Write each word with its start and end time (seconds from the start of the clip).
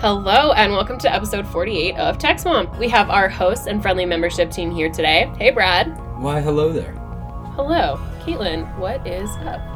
Hello, 0.00 0.52
and 0.52 0.72
welcome 0.72 0.98
to 0.98 1.10
episode 1.12 1.46
48 1.46 1.96
of 1.96 2.18
Tech 2.18 2.38
Swamp. 2.38 2.78
We 2.78 2.86
have 2.90 3.08
our 3.08 3.30
hosts 3.30 3.66
and 3.66 3.80
friendly 3.80 4.04
membership 4.04 4.50
team 4.50 4.70
here 4.70 4.90
today. 4.90 5.32
Hey, 5.38 5.50
Brad. 5.50 5.88
Why, 6.20 6.42
hello 6.42 6.70
there. 6.70 6.92
Hello. 7.54 7.98
Caitlin, 8.20 8.76
what 8.76 9.06
is 9.06 9.30
up? 9.46 9.75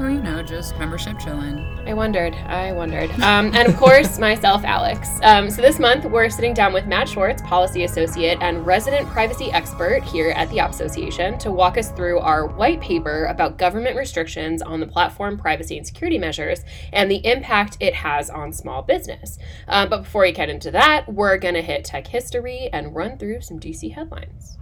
Oh, 0.00 0.06
you 0.06 0.22
know, 0.22 0.44
just 0.44 0.78
membership 0.78 1.18
chilling. 1.18 1.66
I 1.84 1.92
wondered. 1.92 2.32
I 2.46 2.70
wondered. 2.70 3.10
Um, 3.20 3.50
and 3.52 3.66
of 3.66 3.76
course, 3.76 4.16
myself, 4.20 4.62
Alex. 4.64 5.08
Um, 5.24 5.50
so 5.50 5.60
this 5.60 5.80
month, 5.80 6.04
we're 6.04 6.30
sitting 6.30 6.54
down 6.54 6.72
with 6.72 6.86
Matt 6.86 7.08
Schwartz, 7.08 7.42
policy 7.42 7.82
associate 7.82 8.38
and 8.40 8.64
resident 8.64 9.08
privacy 9.08 9.50
expert 9.50 10.04
here 10.04 10.30
at 10.30 10.48
the 10.50 10.60
App 10.60 10.70
Association, 10.70 11.36
to 11.40 11.50
walk 11.50 11.76
us 11.76 11.90
through 11.90 12.20
our 12.20 12.46
white 12.46 12.80
paper 12.80 13.24
about 13.24 13.58
government 13.58 13.96
restrictions 13.96 14.62
on 14.62 14.78
the 14.78 14.86
platform 14.86 15.36
privacy 15.36 15.76
and 15.76 15.84
security 15.84 16.16
measures 16.16 16.60
and 16.92 17.10
the 17.10 17.26
impact 17.26 17.76
it 17.80 17.94
has 17.94 18.30
on 18.30 18.52
small 18.52 18.82
business. 18.82 19.36
Um, 19.66 19.88
but 19.88 20.04
before 20.04 20.22
we 20.22 20.30
get 20.30 20.48
into 20.48 20.70
that, 20.70 21.12
we're 21.12 21.38
going 21.38 21.54
to 21.54 21.62
hit 21.62 21.84
tech 21.84 22.06
history 22.06 22.70
and 22.72 22.94
run 22.94 23.18
through 23.18 23.40
some 23.40 23.58
DC 23.58 23.92
headlines. 23.92 24.58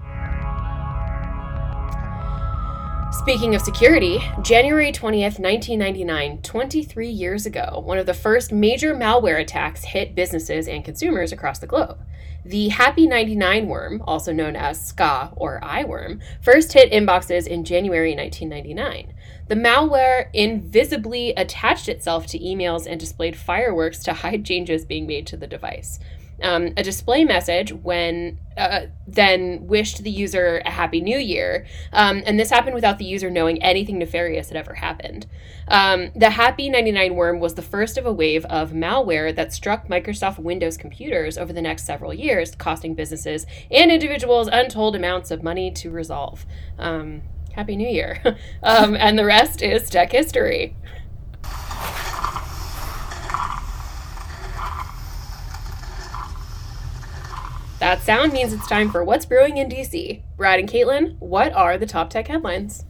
Speaking 3.12 3.54
of 3.54 3.62
security, 3.62 4.18
January 4.42 4.90
20th, 4.90 5.38
1999, 5.38 6.42
23 6.42 7.08
years 7.08 7.46
ago, 7.46 7.80
one 7.84 7.98
of 7.98 8.06
the 8.06 8.12
first 8.12 8.50
major 8.52 8.96
malware 8.96 9.40
attacks 9.40 9.84
hit 9.84 10.16
businesses 10.16 10.66
and 10.66 10.84
consumers 10.84 11.30
across 11.30 11.60
the 11.60 11.68
globe. 11.68 11.98
The 12.44 12.68
Happy 12.68 13.06
99 13.06 13.68
worm, 13.68 14.02
also 14.06 14.32
known 14.32 14.56
as 14.56 14.84
Ska 14.84 15.32
or 15.36 15.60
I-Worm, 15.62 16.20
first 16.40 16.72
hit 16.72 16.92
inboxes 16.92 17.46
in 17.46 17.64
January 17.64 18.14
1999. 18.14 19.14
The 19.48 19.54
malware 19.54 20.28
invisibly 20.32 21.30
attached 21.34 21.88
itself 21.88 22.26
to 22.28 22.38
emails 22.38 22.86
and 22.90 22.98
displayed 22.98 23.36
fireworks 23.36 24.02
to 24.04 24.14
hide 24.14 24.44
changes 24.44 24.84
being 24.84 25.06
made 25.06 25.26
to 25.28 25.36
the 25.36 25.46
device 25.46 26.00
um, 26.42 26.72
a 26.76 26.82
display 26.82 27.24
message 27.24 27.72
when 27.72 28.38
uh, 28.56 28.86
then 29.06 29.66
wished 29.66 30.02
the 30.02 30.10
user 30.10 30.62
a 30.64 30.70
happy 30.70 31.00
new 31.00 31.18
year. 31.18 31.66
Um, 31.92 32.22
and 32.26 32.38
this 32.38 32.50
happened 32.50 32.74
without 32.74 32.98
the 32.98 33.04
user 33.04 33.30
knowing 33.30 33.62
anything 33.62 33.98
nefarious 33.98 34.48
had 34.48 34.56
ever 34.56 34.74
happened. 34.74 35.26
Um, 35.68 36.10
the 36.14 36.30
Happy 36.30 36.68
99 36.68 37.14
worm 37.14 37.40
was 37.40 37.54
the 37.54 37.62
first 37.62 37.98
of 37.98 38.06
a 38.06 38.12
wave 38.12 38.44
of 38.46 38.72
malware 38.72 39.34
that 39.34 39.52
struck 39.52 39.88
Microsoft 39.88 40.38
Windows 40.38 40.76
computers 40.76 41.36
over 41.36 41.52
the 41.52 41.62
next 41.62 41.84
several 41.84 42.14
years, 42.14 42.54
costing 42.54 42.94
businesses 42.94 43.46
and 43.70 43.90
individuals 43.90 44.48
untold 44.50 44.94
amounts 44.94 45.30
of 45.30 45.42
money 45.42 45.70
to 45.72 45.90
resolve. 45.90 46.46
Um, 46.78 47.22
happy 47.52 47.76
New 47.76 47.88
Year. 47.88 48.22
Um, 48.62 48.96
and 48.96 49.18
the 49.18 49.24
rest 49.24 49.62
is 49.62 49.88
tech 49.88 50.10
history. 50.12 50.74
That 57.78 58.00
sound 58.00 58.32
means 58.32 58.54
it's 58.54 58.66
time 58.66 58.90
for 58.90 59.04
What's 59.04 59.26
Brewing 59.26 59.58
in 59.58 59.68
DC. 59.68 60.22
Brad 60.38 60.58
and 60.58 60.68
Caitlin, 60.68 61.18
what 61.18 61.52
are 61.52 61.76
the 61.76 61.84
top 61.84 62.08
tech 62.08 62.26
headlines? 62.26 62.86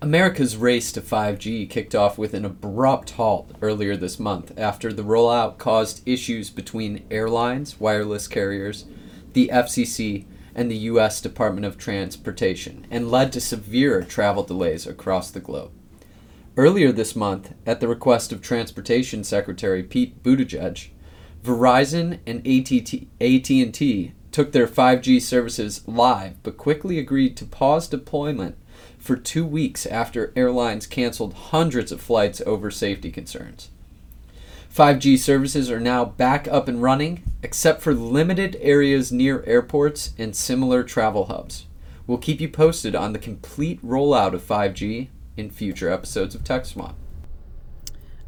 America's 0.00 0.56
race 0.56 0.92
to 0.92 1.02
5G 1.02 1.68
kicked 1.68 1.94
off 1.94 2.16
with 2.16 2.32
an 2.32 2.46
abrupt 2.46 3.10
halt 3.10 3.54
earlier 3.60 3.96
this 3.96 4.18
month 4.18 4.56
after 4.56 4.94
the 4.94 5.02
rollout 5.02 5.58
caused 5.58 6.06
issues 6.08 6.48
between 6.48 7.04
airlines, 7.10 7.78
wireless 7.78 8.28
carriers, 8.28 8.86
the 9.34 9.50
FCC, 9.52 10.24
and 10.54 10.70
the 10.70 10.76
U.S. 10.76 11.20
Department 11.20 11.66
of 11.66 11.76
Transportation, 11.76 12.86
and 12.90 13.10
led 13.10 13.30
to 13.32 13.42
severe 13.42 14.02
travel 14.02 14.42
delays 14.42 14.86
across 14.86 15.30
the 15.30 15.40
globe. 15.40 15.72
Earlier 16.56 16.92
this 16.92 17.14
month, 17.14 17.52
at 17.66 17.80
the 17.80 17.88
request 17.88 18.32
of 18.32 18.40
Transportation 18.40 19.22
Secretary 19.22 19.82
Pete 19.82 20.22
Buttigieg, 20.22 20.88
Verizon 21.44 22.18
and 22.26 22.46
AT&T 22.46 24.12
took 24.30 24.52
their 24.52 24.66
5G 24.66 25.20
services 25.20 25.86
live 25.86 26.42
but 26.42 26.56
quickly 26.56 26.98
agreed 26.98 27.36
to 27.36 27.44
pause 27.44 27.88
deployment 27.88 28.56
for 28.98 29.16
2 29.16 29.46
weeks 29.46 29.86
after 29.86 30.32
airlines 30.36 30.86
canceled 30.86 31.34
hundreds 31.34 31.90
of 31.92 32.00
flights 32.00 32.42
over 32.44 32.70
safety 32.70 33.10
concerns. 33.10 33.70
5G 34.74 35.18
services 35.18 35.70
are 35.70 35.80
now 35.80 36.04
back 36.04 36.46
up 36.48 36.68
and 36.68 36.82
running 36.82 37.22
except 37.42 37.80
for 37.80 37.94
limited 37.94 38.56
areas 38.60 39.10
near 39.10 39.42
airports 39.46 40.12
and 40.18 40.36
similar 40.36 40.82
travel 40.82 41.26
hubs. 41.26 41.64
We'll 42.06 42.18
keep 42.18 42.40
you 42.40 42.48
posted 42.48 42.94
on 42.94 43.12
the 43.12 43.18
complete 43.18 43.84
rollout 43.84 44.34
of 44.34 44.42
5G 44.42 45.08
in 45.36 45.50
future 45.50 45.90
episodes 45.90 46.34
of 46.34 46.44
Tech 46.44 46.66
Swamp. 46.66 46.96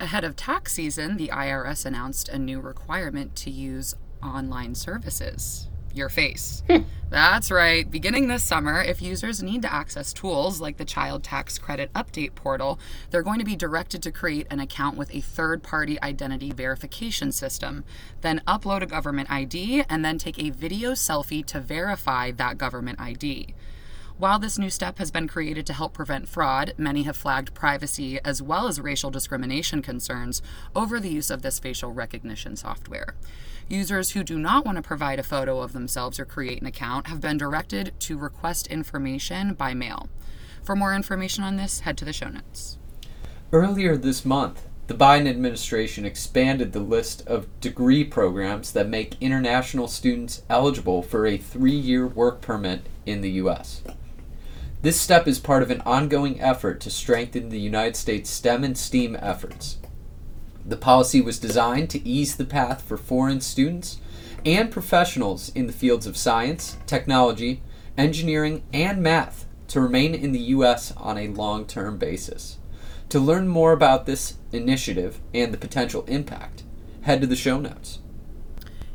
Ahead 0.00 0.24
of 0.24 0.34
tax 0.34 0.72
season, 0.72 1.18
the 1.18 1.28
IRS 1.28 1.84
announced 1.84 2.30
a 2.30 2.38
new 2.38 2.58
requirement 2.58 3.36
to 3.36 3.50
use 3.50 3.94
online 4.22 4.74
services. 4.74 5.68
Your 5.92 6.08
face. 6.08 6.62
Hmm. 6.70 6.84
That's 7.10 7.50
right. 7.50 7.90
Beginning 7.90 8.28
this 8.28 8.42
summer, 8.42 8.80
if 8.80 9.02
users 9.02 9.42
need 9.42 9.60
to 9.60 9.72
access 9.72 10.14
tools 10.14 10.58
like 10.58 10.78
the 10.78 10.86
Child 10.86 11.22
Tax 11.22 11.58
Credit 11.58 11.92
Update 11.92 12.34
portal, 12.34 12.80
they're 13.10 13.22
going 13.22 13.40
to 13.40 13.44
be 13.44 13.56
directed 13.56 14.02
to 14.04 14.10
create 14.10 14.46
an 14.50 14.60
account 14.60 14.96
with 14.96 15.14
a 15.14 15.20
third 15.20 15.62
party 15.62 16.00
identity 16.00 16.50
verification 16.50 17.30
system, 17.30 17.84
then 18.22 18.40
upload 18.46 18.80
a 18.80 18.86
government 18.86 19.30
ID, 19.30 19.84
and 19.90 20.02
then 20.02 20.16
take 20.16 20.38
a 20.38 20.48
video 20.48 20.92
selfie 20.92 21.44
to 21.44 21.60
verify 21.60 22.30
that 22.30 22.56
government 22.56 22.98
ID. 22.98 23.54
While 24.20 24.38
this 24.38 24.58
new 24.58 24.68
step 24.68 24.98
has 24.98 25.10
been 25.10 25.28
created 25.28 25.64
to 25.64 25.72
help 25.72 25.94
prevent 25.94 26.28
fraud, 26.28 26.74
many 26.76 27.04
have 27.04 27.16
flagged 27.16 27.54
privacy 27.54 28.20
as 28.22 28.42
well 28.42 28.68
as 28.68 28.78
racial 28.78 29.10
discrimination 29.10 29.80
concerns 29.80 30.42
over 30.76 31.00
the 31.00 31.08
use 31.08 31.30
of 31.30 31.40
this 31.40 31.58
facial 31.58 31.94
recognition 31.94 32.54
software. 32.54 33.14
Users 33.66 34.10
who 34.10 34.22
do 34.22 34.38
not 34.38 34.66
want 34.66 34.76
to 34.76 34.82
provide 34.82 35.18
a 35.18 35.22
photo 35.22 35.62
of 35.62 35.72
themselves 35.72 36.20
or 36.20 36.26
create 36.26 36.60
an 36.60 36.66
account 36.66 37.06
have 37.06 37.22
been 37.22 37.38
directed 37.38 37.98
to 38.00 38.18
request 38.18 38.66
information 38.66 39.54
by 39.54 39.72
mail. 39.72 40.10
For 40.62 40.76
more 40.76 40.94
information 40.94 41.42
on 41.42 41.56
this, 41.56 41.80
head 41.80 41.96
to 41.96 42.04
the 42.04 42.12
show 42.12 42.28
notes. 42.28 42.76
Earlier 43.54 43.96
this 43.96 44.26
month, 44.26 44.66
the 44.86 44.92
Biden 44.92 45.30
administration 45.30 46.04
expanded 46.04 46.72
the 46.72 46.80
list 46.80 47.26
of 47.26 47.48
degree 47.62 48.04
programs 48.04 48.72
that 48.72 48.86
make 48.86 49.16
international 49.22 49.88
students 49.88 50.42
eligible 50.50 51.02
for 51.02 51.24
a 51.24 51.38
three 51.38 51.72
year 51.72 52.06
work 52.06 52.42
permit 52.42 52.82
in 53.06 53.22
the 53.22 53.30
U.S. 53.30 53.82
This 54.82 54.98
step 54.98 55.28
is 55.28 55.38
part 55.38 55.62
of 55.62 55.70
an 55.70 55.82
ongoing 55.82 56.40
effort 56.40 56.80
to 56.80 56.90
strengthen 56.90 57.50
the 57.50 57.60
United 57.60 57.96
States 57.96 58.30
STEM 58.30 58.64
and 58.64 58.78
STEAM 58.78 59.14
efforts. 59.20 59.76
The 60.64 60.78
policy 60.78 61.20
was 61.20 61.38
designed 61.38 61.90
to 61.90 62.08
ease 62.08 62.36
the 62.36 62.46
path 62.46 62.80
for 62.80 62.96
foreign 62.96 63.42
students 63.42 63.98
and 64.46 64.70
professionals 64.70 65.50
in 65.50 65.66
the 65.66 65.74
fields 65.74 66.06
of 66.06 66.16
science, 66.16 66.78
technology, 66.86 67.60
engineering, 67.98 68.62
and 68.72 69.02
math 69.02 69.44
to 69.68 69.82
remain 69.82 70.14
in 70.14 70.32
the 70.32 70.38
U.S. 70.38 70.92
on 70.96 71.18
a 71.18 71.28
long 71.28 71.66
term 71.66 71.98
basis. 71.98 72.56
To 73.10 73.20
learn 73.20 73.48
more 73.48 73.72
about 73.72 74.06
this 74.06 74.38
initiative 74.50 75.20
and 75.34 75.52
the 75.52 75.58
potential 75.58 76.06
impact, 76.06 76.62
head 77.02 77.20
to 77.20 77.26
the 77.26 77.36
show 77.36 77.60
notes. 77.60 77.98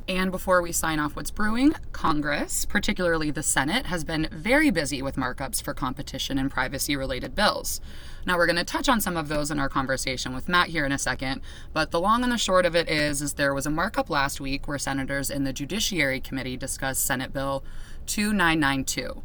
And 0.07 0.31
before 0.31 0.61
we 0.61 0.71
sign 0.71 0.99
off 0.99 1.15
what's 1.15 1.31
brewing, 1.31 1.73
Congress, 1.91 2.63
particularly 2.63 3.31
the 3.31 3.41
Senate, 3.41 3.87
has 3.87 4.03
been 4.03 4.27
very 4.31 4.69
busy 4.69 5.01
with 5.01 5.15
markups 5.15 5.63
for 5.63 5.73
competition 5.73 6.37
and 6.37 6.51
privacy 6.51 6.95
related 6.95 7.33
bills. 7.33 7.81
Now 8.23 8.37
we're 8.37 8.45
going 8.45 8.55
to 8.57 8.63
touch 8.63 8.87
on 8.87 9.01
some 9.01 9.17
of 9.17 9.29
those 9.29 9.49
in 9.49 9.59
our 9.59 9.69
conversation 9.69 10.35
with 10.35 10.47
Matt 10.47 10.67
here 10.67 10.85
in 10.85 10.91
a 10.91 10.99
second, 10.99 11.41
but 11.73 11.89
the 11.89 11.99
long 11.99 12.21
and 12.21 12.31
the 12.31 12.37
short 12.37 12.67
of 12.67 12.75
it 12.75 12.87
is 12.87 13.19
is 13.23 13.33
there 13.33 13.53
was 13.55 13.65
a 13.65 13.71
markup 13.71 14.11
last 14.11 14.39
week 14.39 14.67
where 14.67 14.77
senators 14.77 15.31
in 15.31 15.43
the 15.43 15.53
Judiciary 15.53 16.19
Committee 16.19 16.57
discussed 16.57 17.03
Senate 17.03 17.33
Bill 17.33 17.63
2992. 18.05 19.23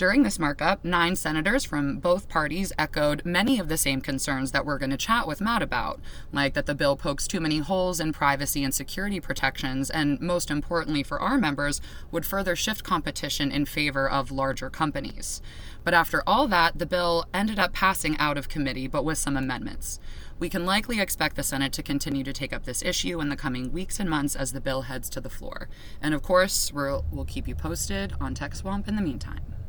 During 0.00 0.22
this 0.22 0.38
markup, 0.38 0.82
nine 0.82 1.14
senators 1.14 1.66
from 1.66 1.98
both 1.98 2.26
parties 2.26 2.72
echoed 2.78 3.22
many 3.26 3.58
of 3.58 3.68
the 3.68 3.76
same 3.76 4.00
concerns 4.00 4.50
that 4.50 4.64
we're 4.64 4.78
going 4.78 4.88
to 4.88 4.96
chat 4.96 5.28
with 5.28 5.42
Matt 5.42 5.60
about, 5.60 6.00
like 6.32 6.54
that 6.54 6.64
the 6.64 6.74
bill 6.74 6.96
pokes 6.96 7.28
too 7.28 7.38
many 7.38 7.58
holes 7.58 8.00
in 8.00 8.14
privacy 8.14 8.64
and 8.64 8.72
security 8.72 9.20
protections, 9.20 9.90
and 9.90 10.18
most 10.18 10.50
importantly 10.50 11.02
for 11.02 11.20
our 11.20 11.36
members, 11.36 11.82
would 12.10 12.24
further 12.24 12.56
shift 12.56 12.82
competition 12.82 13.52
in 13.52 13.66
favor 13.66 14.08
of 14.08 14.30
larger 14.30 14.70
companies. 14.70 15.42
But 15.84 15.92
after 15.92 16.22
all 16.26 16.48
that, 16.48 16.78
the 16.78 16.86
bill 16.86 17.26
ended 17.34 17.58
up 17.58 17.74
passing 17.74 18.16
out 18.16 18.38
of 18.38 18.48
committee, 18.48 18.88
but 18.88 19.04
with 19.04 19.18
some 19.18 19.36
amendments. 19.36 20.00
We 20.38 20.48
can 20.48 20.64
likely 20.64 20.98
expect 20.98 21.36
the 21.36 21.42
Senate 21.42 21.74
to 21.74 21.82
continue 21.82 22.24
to 22.24 22.32
take 22.32 22.54
up 22.54 22.64
this 22.64 22.82
issue 22.82 23.20
in 23.20 23.28
the 23.28 23.36
coming 23.36 23.70
weeks 23.70 24.00
and 24.00 24.08
months 24.08 24.34
as 24.34 24.54
the 24.54 24.62
bill 24.62 24.80
heads 24.80 25.10
to 25.10 25.20
the 25.20 25.28
floor. 25.28 25.68
And 26.00 26.14
of 26.14 26.22
course, 26.22 26.72
we'll, 26.72 27.04
we'll 27.12 27.26
keep 27.26 27.46
you 27.46 27.54
posted 27.54 28.14
on 28.18 28.32
Tech 28.32 28.54
Swamp 28.54 28.88
in 28.88 28.96
the 28.96 29.02
meantime. 29.02 29.59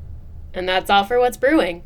And 0.53 0.68
that's 0.68 0.89
all 0.89 1.03
for 1.03 1.19
what's 1.19 1.38
brewing. 1.38 1.83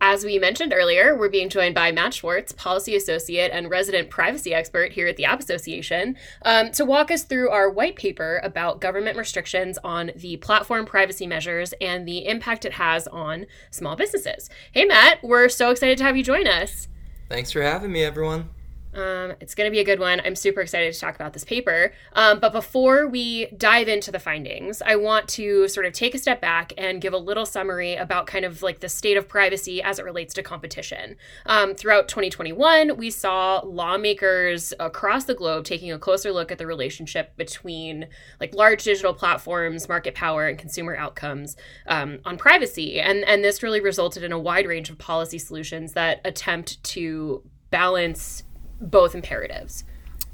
as 0.00 0.24
we 0.24 0.38
mentioned 0.38 0.72
earlier, 0.74 1.14
we're 1.14 1.28
being 1.28 1.50
joined 1.50 1.74
by 1.74 1.92
Matt 1.92 2.14
Schwartz, 2.14 2.50
policy 2.52 2.96
associate 2.96 3.50
and 3.52 3.68
resident 3.68 4.08
privacy 4.08 4.54
expert 4.54 4.92
here 4.92 5.06
at 5.06 5.18
the 5.18 5.26
App 5.26 5.38
Association, 5.38 6.16
um, 6.46 6.72
to 6.72 6.86
walk 6.86 7.10
us 7.10 7.24
through 7.24 7.50
our 7.50 7.68
white 7.68 7.94
paper 7.94 8.40
about 8.42 8.80
government 8.80 9.18
restrictions 9.18 9.78
on 9.84 10.10
the 10.16 10.38
platform 10.38 10.86
privacy 10.86 11.26
measures 11.26 11.74
and 11.78 12.08
the 12.08 12.26
impact 12.26 12.64
it 12.64 12.72
has 12.72 13.06
on 13.08 13.44
small 13.70 13.96
businesses. 13.96 14.48
Hey, 14.72 14.86
Matt, 14.86 15.22
we're 15.22 15.50
so 15.50 15.70
excited 15.70 15.98
to 15.98 16.04
have 16.04 16.16
you 16.16 16.24
join 16.24 16.46
us. 16.46 16.88
Thanks 17.28 17.52
for 17.52 17.60
having 17.60 17.92
me, 17.92 18.02
everyone. 18.02 18.48
Um, 18.98 19.34
it's 19.40 19.54
going 19.54 19.66
to 19.66 19.70
be 19.70 19.78
a 19.78 19.84
good 19.84 20.00
one. 20.00 20.20
I'm 20.24 20.34
super 20.34 20.60
excited 20.60 20.92
to 20.92 20.98
talk 20.98 21.14
about 21.14 21.32
this 21.32 21.44
paper. 21.44 21.92
Um, 22.14 22.40
but 22.40 22.52
before 22.52 23.06
we 23.06 23.46
dive 23.56 23.86
into 23.86 24.10
the 24.10 24.18
findings, 24.18 24.82
I 24.82 24.96
want 24.96 25.28
to 25.30 25.68
sort 25.68 25.86
of 25.86 25.92
take 25.92 26.16
a 26.16 26.18
step 26.18 26.40
back 26.40 26.72
and 26.76 27.00
give 27.00 27.12
a 27.12 27.18
little 27.18 27.46
summary 27.46 27.94
about 27.94 28.26
kind 28.26 28.44
of 28.44 28.60
like 28.60 28.80
the 28.80 28.88
state 28.88 29.16
of 29.16 29.28
privacy 29.28 29.80
as 29.80 30.00
it 30.00 30.04
relates 30.04 30.34
to 30.34 30.42
competition. 30.42 31.14
Um, 31.46 31.76
throughout 31.76 32.08
2021, 32.08 32.96
we 32.96 33.10
saw 33.10 33.60
lawmakers 33.64 34.74
across 34.80 35.24
the 35.24 35.34
globe 35.34 35.64
taking 35.64 35.92
a 35.92 35.98
closer 35.98 36.32
look 36.32 36.50
at 36.50 36.58
the 36.58 36.66
relationship 36.66 37.36
between 37.36 38.08
like 38.40 38.52
large 38.52 38.82
digital 38.82 39.14
platforms, 39.14 39.88
market 39.88 40.16
power, 40.16 40.48
and 40.48 40.58
consumer 40.58 40.96
outcomes 40.96 41.56
um, 41.86 42.18
on 42.24 42.36
privacy. 42.36 42.98
And, 42.98 43.22
and 43.24 43.44
this 43.44 43.62
really 43.62 43.80
resulted 43.80 44.24
in 44.24 44.32
a 44.32 44.38
wide 44.38 44.66
range 44.66 44.90
of 44.90 44.98
policy 44.98 45.38
solutions 45.38 45.92
that 45.92 46.20
attempt 46.24 46.82
to 46.82 47.44
balance 47.70 48.42
both 48.80 49.14
imperatives. 49.14 49.84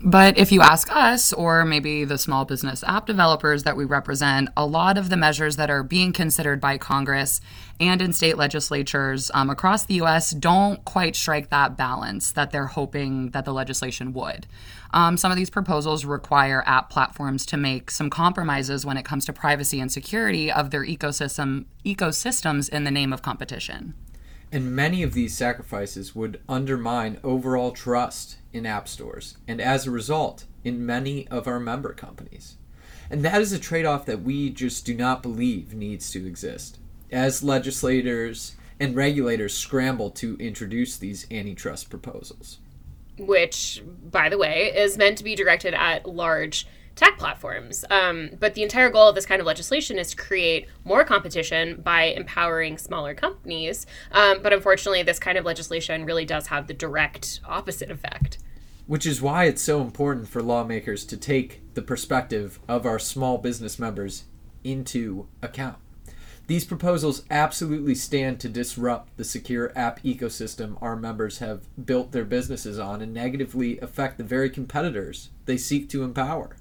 But 0.07 0.37
if 0.37 0.53
you 0.53 0.61
ask 0.61 0.95
us, 0.95 1.33
or 1.33 1.65
maybe 1.65 2.05
the 2.05 2.19
small 2.19 2.45
business 2.45 2.85
app 2.85 3.07
developers 3.07 3.63
that 3.63 3.75
we 3.75 3.87
represent, 3.87 4.51
a 4.55 4.67
lot 4.67 4.99
of 4.99 5.09
the 5.09 5.17
measures 5.17 5.57
that 5.57 5.71
are 5.71 5.83
being 5.83 6.13
considered 6.13 6.61
by 6.61 6.77
Congress 6.77 7.41
and 7.81 8.03
in 8.03 8.13
state 8.13 8.37
legislatures 8.37 9.31
um, 9.33 9.49
across 9.49 9.87
the 9.87 9.95
U.S. 9.95 10.33
don't 10.33 10.85
quite 10.85 11.17
strike 11.17 11.49
that 11.49 11.79
balance 11.79 12.33
that 12.33 12.51
they're 12.51 12.67
hoping 12.67 13.31
that 13.31 13.47
the 13.47 13.55
legislation 13.55 14.13
would. 14.13 14.47
Um, 14.93 15.17
some 15.17 15.33
of 15.33 15.39
these 15.39 15.49
proposals 15.49 16.05
require 16.05 16.63
app 16.67 16.91
platforms 16.91 17.47
to 17.47 17.57
make 17.57 17.91
some 17.91 18.11
compromises 18.11 18.85
when 18.85 18.99
it 18.99 19.07
comes 19.07 19.25
to 19.25 19.33
privacy 19.33 19.81
and 19.81 19.91
security 19.91 20.53
of 20.53 20.71
their 20.71 20.85
ecosystem 20.85 21.65
ecosystems 21.83 22.69
in 22.69 22.85
the 22.85 22.91
name 22.91 23.13
of 23.13 23.23
competition. 23.23 23.95
And 24.55 24.71
many 24.71 25.03
of 25.03 25.15
these 25.15 25.37
sacrifices 25.37 26.15
would 26.15 26.41
undermine 26.49 27.19
overall 27.25 27.73
trust 27.73 28.37
in 28.53 28.67
app 28.67 28.87
stores, 28.87 29.37
and 29.49 29.61
as 29.61 29.85
a 29.85 29.91
result, 29.91 30.45
in 30.63 30.87
many 30.87 31.27
of 31.27 31.49
our 31.49 31.59
member 31.59 31.93
companies. 31.93 32.55
And 33.11 33.25
that 33.25 33.41
is 33.41 33.53
a 33.53 33.59
trade 33.59 33.85
off 33.85 34.07
that 34.07 34.23
we 34.23 34.51
just 34.51 34.87
do 34.87 34.95
not 34.95 35.25
believe 35.25 35.75
needs 35.75 36.09
to 36.13 36.25
exist. 36.25 36.79
As 37.11 37.43
legislators 37.43 38.55
and 38.79 38.95
regulators 38.95 39.55
scramble 39.55 40.11
to 40.13 40.37
introduce 40.37 40.97
these 40.97 41.27
antitrust 41.33 41.91
proposals. 41.91 42.61
Which, 43.19 43.83
by 44.09 44.29
the 44.29 44.39
way, 44.39 44.73
is 44.73 44.97
meant 44.97 45.19
to 45.19 45.25
be 45.25 45.35
directed 45.35 45.75
at 45.75 46.07
large 46.07 46.69
tech 46.97 47.19
platforms. 47.19 47.85
Um, 47.91 48.31
but 48.39 48.55
the 48.55 48.63
entire 48.63 48.91
goal 48.91 49.09
of 49.09 49.15
this 49.15 49.27
kind 49.27 49.41
of 49.41 49.47
legislation 49.47 49.99
is 49.99 50.11
to 50.11 50.17
create 50.17 50.69
more 50.85 51.05
competition 51.05 51.81
by 51.83 52.05
empowering 52.05 52.79
smaller 52.79 53.15
companies. 53.15 53.87
Um, 54.13 54.43
but 54.43 54.53
unfortunately, 54.53 55.03
this 55.03 55.19
kind 55.19 55.39
of 55.39 55.45
legislation 55.45 56.05
really 56.05 56.25
does 56.25 56.49
have 56.49 56.67
the 56.67 56.75
direct 56.75 57.41
opposite 57.45 57.91
effect. 57.91 58.39
Which 58.87 59.07
is 59.07 59.23
why 59.23 59.45
it's 59.45 59.63
so 59.63 59.81
important 59.81 60.29
for 60.29 60.43
lawmakers 60.43 61.05
to 61.07 61.17
take 61.17 61.63
the 61.75 61.83
perspective 61.83 62.61
of 62.69 62.85
our 62.85 62.99
small 62.99 63.39
business 63.39 63.79
members 63.79 64.25
into 64.63 65.27
account. 65.43 65.79
These 66.47 66.67
proposals 66.67 67.23
absolutely 67.31 67.95
stand 67.95 68.39
to 68.41 68.51
disrupt 68.51 69.17
the 69.17 69.25
secure 69.25 69.73
app 69.75 70.03
ecosystem 70.03 70.77
our 70.83 70.95
members 70.95 71.39
have 71.39 71.63
built 71.87 72.13
their 72.13 72.27
businesses 72.27 72.79
on 72.79 73.01
and 73.01 73.15
negatively 73.15 73.79
affect 73.81 74.19
the 74.19 74.25
very 74.25 74.51
competitors 74.51 75.31
they 75.47 75.57
seek 75.57 75.89
to 75.89 76.03
empower. 76.03 76.57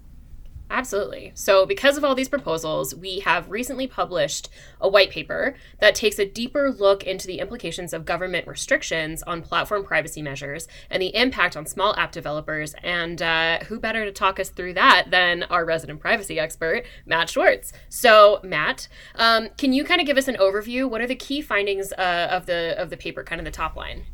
Absolutely. 0.73 1.31
So, 1.35 1.67
because 1.67 1.97
of 1.97 2.03
all 2.03 2.15
these 2.15 2.27
proposals, 2.27 2.95
we 2.95 3.19
have 3.19 3.51
recently 3.51 3.85
published 3.85 4.49
a 4.81 4.89
white 4.89 5.11
paper 5.11 5.53
that 5.79 5.93
takes 5.93 6.17
a 6.17 6.25
deeper 6.25 6.71
look 6.71 7.03
into 7.03 7.27
the 7.27 7.37
implications 7.37 7.93
of 7.93 8.05
government 8.05 8.47
restrictions 8.47 9.21
on 9.21 9.43
platform 9.43 9.85
privacy 9.85 10.23
measures 10.23 10.67
and 10.89 10.99
the 10.99 11.15
impact 11.15 11.55
on 11.55 11.67
small 11.67 11.95
app 11.95 12.11
developers. 12.11 12.73
And 12.81 13.21
uh, 13.21 13.59
who 13.65 13.79
better 13.79 14.03
to 14.03 14.11
talk 14.11 14.39
us 14.39 14.49
through 14.49 14.73
that 14.73 15.11
than 15.11 15.43
our 15.43 15.63
resident 15.63 15.99
privacy 15.99 16.39
expert, 16.39 16.85
Matt 17.05 17.29
Schwartz? 17.29 17.71
So, 17.87 18.39
Matt, 18.43 18.87
um, 19.13 19.49
can 19.59 19.73
you 19.73 19.83
kind 19.83 20.01
of 20.01 20.07
give 20.07 20.17
us 20.17 20.27
an 20.27 20.37
overview? 20.37 20.89
What 20.89 21.01
are 21.01 21.07
the 21.07 21.15
key 21.15 21.41
findings 21.41 21.93
uh, 21.93 22.29
of 22.31 22.47
the 22.47 22.73
of 22.81 22.89
the 22.89 22.97
paper? 22.97 23.23
Kind 23.23 23.39
of 23.39 23.45
the 23.45 23.51
top 23.51 23.75
line. 23.75 24.05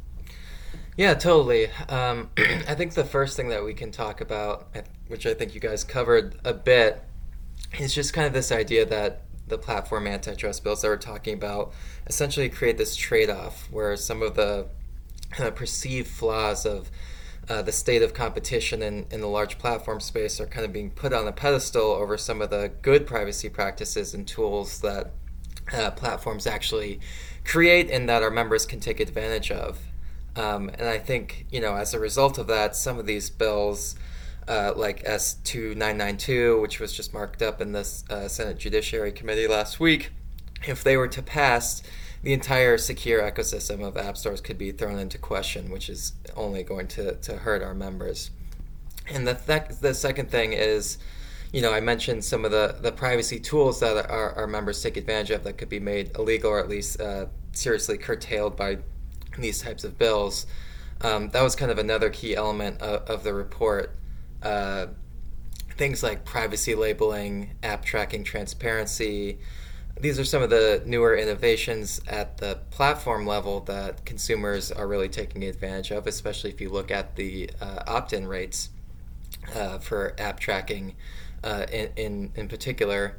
Yeah, 0.97 1.13
totally. 1.13 1.67
Um, 1.87 2.29
I 2.37 2.75
think 2.75 2.93
the 2.93 3.05
first 3.05 3.37
thing 3.37 3.49
that 3.49 3.63
we 3.63 3.73
can 3.73 3.91
talk 3.91 4.21
about, 4.21 4.67
which 5.07 5.25
I 5.25 5.33
think 5.33 5.53
you 5.53 5.61
guys 5.61 5.83
covered 5.83 6.39
a 6.43 6.53
bit, 6.53 7.01
is 7.79 7.93
just 7.93 8.13
kind 8.13 8.27
of 8.27 8.33
this 8.33 8.51
idea 8.51 8.85
that 8.85 9.21
the 9.47 9.57
platform 9.57 10.07
antitrust 10.07 10.63
bills 10.63 10.81
that 10.81 10.87
we're 10.87 10.97
talking 10.97 11.33
about 11.33 11.73
essentially 12.07 12.49
create 12.49 12.77
this 12.77 12.95
trade 12.95 13.29
off 13.29 13.67
where 13.71 13.95
some 13.95 14.21
of 14.21 14.35
the 14.35 14.67
uh, 15.39 15.51
perceived 15.51 16.07
flaws 16.07 16.65
of 16.65 16.89
uh, 17.49 17.63
the 17.63 17.71
state 17.71 18.03
of 18.03 18.13
competition 18.13 18.83
in, 18.83 19.07
in 19.11 19.21
the 19.21 19.27
large 19.27 19.57
platform 19.57 19.99
space 19.99 20.39
are 20.39 20.45
kind 20.45 20.65
of 20.65 20.71
being 20.71 20.91
put 20.91 21.13
on 21.13 21.27
a 21.27 21.31
pedestal 21.31 21.91
over 21.91 22.15
some 22.17 22.41
of 22.41 22.51
the 22.51 22.71
good 22.81 23.07
privacy 23.07 23.49
practices 23.49 24.13
and 24.13 24.27
tools 24.27 24.81
that 24.81 25.11
uh, 25.73 25.89
platforms 25.91 26.45
actually 26.45 26.99
create 27.43 27.89
and 27.89 28.07
that 28.07 28.21
our 28.21 28.29
members 28.29 28.65
can 28.65 28.79
take 28.79 28.99
advantage 28.99 29.51
of. 29.51 29.79
Um, 30.39 30.69
and 30.69 30.87
I 30.87 30.97
think, 30.97 31.47
you 31.51 31.59
know, 31.59 31.75
as 31.75 31.93
a 31.93 31.99
result 31.99 32.37
of 32.37 32.47
that, 32.47 32.73
some 32.73 32.97
of 32.97 33.05
these 33.05 33.29
bills, 33.29 33.95
uh, 34.47 34.71
like 34.73 35.03
S2992, 35.03 36.61
which 36.61 36.79
was 36.79 36.93
just 36.93 37.13
marked 37.13 37.41
up 37.41 37.59
in 37.59 37.73
the 37.73 37.81
uh, 38.09 38.29
Senate 38.29 38.57
Judiciary 38.57 39.11
Committee 39.11 39.47
last 39.47 39.81
week, 39.81 40.11
if 40.65 40.81
they 40.81 40.95
were 40.95 41.09
to 41.09 41.21
pass, 41.21 41.83
the 42.23 42.31
entire 42.31 42.77
secure 42.77 43.21
ecosystem 43.21 43.85
of 43.85 43.97
app 43.97 44.15
stores 44.15 44.39
could 44.39 44.57
be 44.57 44.71
thrown 44.71 44.97
into 44.97 45.17
question, 45.17 45.69
which 45.69 45.89
is 45.89 46.13
only 46.37 46.63
going 46.63 46.87
to, 46.87 47.15
to 47.15 47.35
hurt 47.35 47.61
our 47.61 47.73
members. 47.73 48.31
And 49.09 49.27
the, 49.27 49.33
th- 49.33 49.79
the 49.81 49.93
second 49.93 50.31
thing 50.31 50.53
is, 50.53 50.99
you 51.51 51.61
know, 51.61 51.73
I 51.73 51.81
mentioned 51.81 52.23
some 52.23 52.45
of 52.45 52.51
the, 52.51 52.77
the 52.79 52.93
privacy 52.93 53.41
tools 53.41 53.81
that 53.81 54.09
our, 54.09 54.31
our 54.35 54.47
members 54.47 54.81
take 54.81 54.95
advantage 54.95 55.31
of 55.31 55.43
that 55.43 55.57
could 55.57 55.69
be 55.69 55.81
made 55.81 56.15
illegal 56.17 56.51
or 56.51 56.59
at 56.59 56.69
least 56.69 57.01
uh, 57.01 57.25
seriously 57.51 57.97
curtailed 57.97 58.55
by 58.55 58.77
these 59.37 59.61
types 59.61 59.83
of 59.83 59.97
bills. 59.97 60.45
Um, 61.01 61.29
that 61.29 61.41
was 61.41 61.55
kind 61.55 61.71
of 61.71 61.77
another 61.77 62.09
key 62.09 62.35
element 62.35 62.81
of, 62.81 63.09
of 63.09 63.23
the 63.23 63.33
report. 63.33 63.95
Uh, 64.43 64.87
things 65.79 66.03
like 66.03 66.25
privacy 66.25 66.75
labeling, 66.75 67.55
app 67.63 67.85
tracking 67.85 68.23
transparency. 68.23 69.39
These 69.99 70.19
are 70.19 70.25
some 70.25 70.41
of 70.41 70.49
the 70.49 70.83
newer 70.85 71.15
innovations 71.15 72.01
at 72.07 72.37
the 72.37 72.59
platform 72.69 73.25
level 73.25 73.61
that 73.61 74.05
consumers 74.05 74.71
are 74.71 74.87
really 74.87 75.09
taking 75.09 75.43
advantage 75.43 75.91
of, 75.91 76.05
especially 76.05 76.49
if 76.51 76.59
you 76.59 76.69
look 76.69 76.91
at 76.91 77.15
the 77.15 77.49
uh, 77.61 77.83
opt 77.87 78.13
in 78.13 78.27
rates 78.27 78.69
uh, 79.55 79.79
for 79.79 80.15
app 80.17 80.39
tracking 80.39 80.95
uh, 81.43 81.65
in, 81.71 81.89
in, 81.95 82.31
in, 82.35 82.47
particular. 82.47 83.15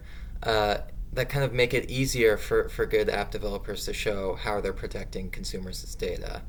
That 1.13 1.29
kind 1.29 1.45
of 1.45 1.53
make 1.53 1.75
it 1.75 1.91
easier 1.91 2.37
for, 2.37 2.69
for 2.69 2.87
good 2.87 3.09
app 3.09 3.31
developers 3.31 3.85
to 3.87 3.93
show 3.93 4.37
how 4.37 4.61
they're 4.61 4.73
protecting 4.73 5.31
consumers' 5.31 5.95
data. 5.97 6.43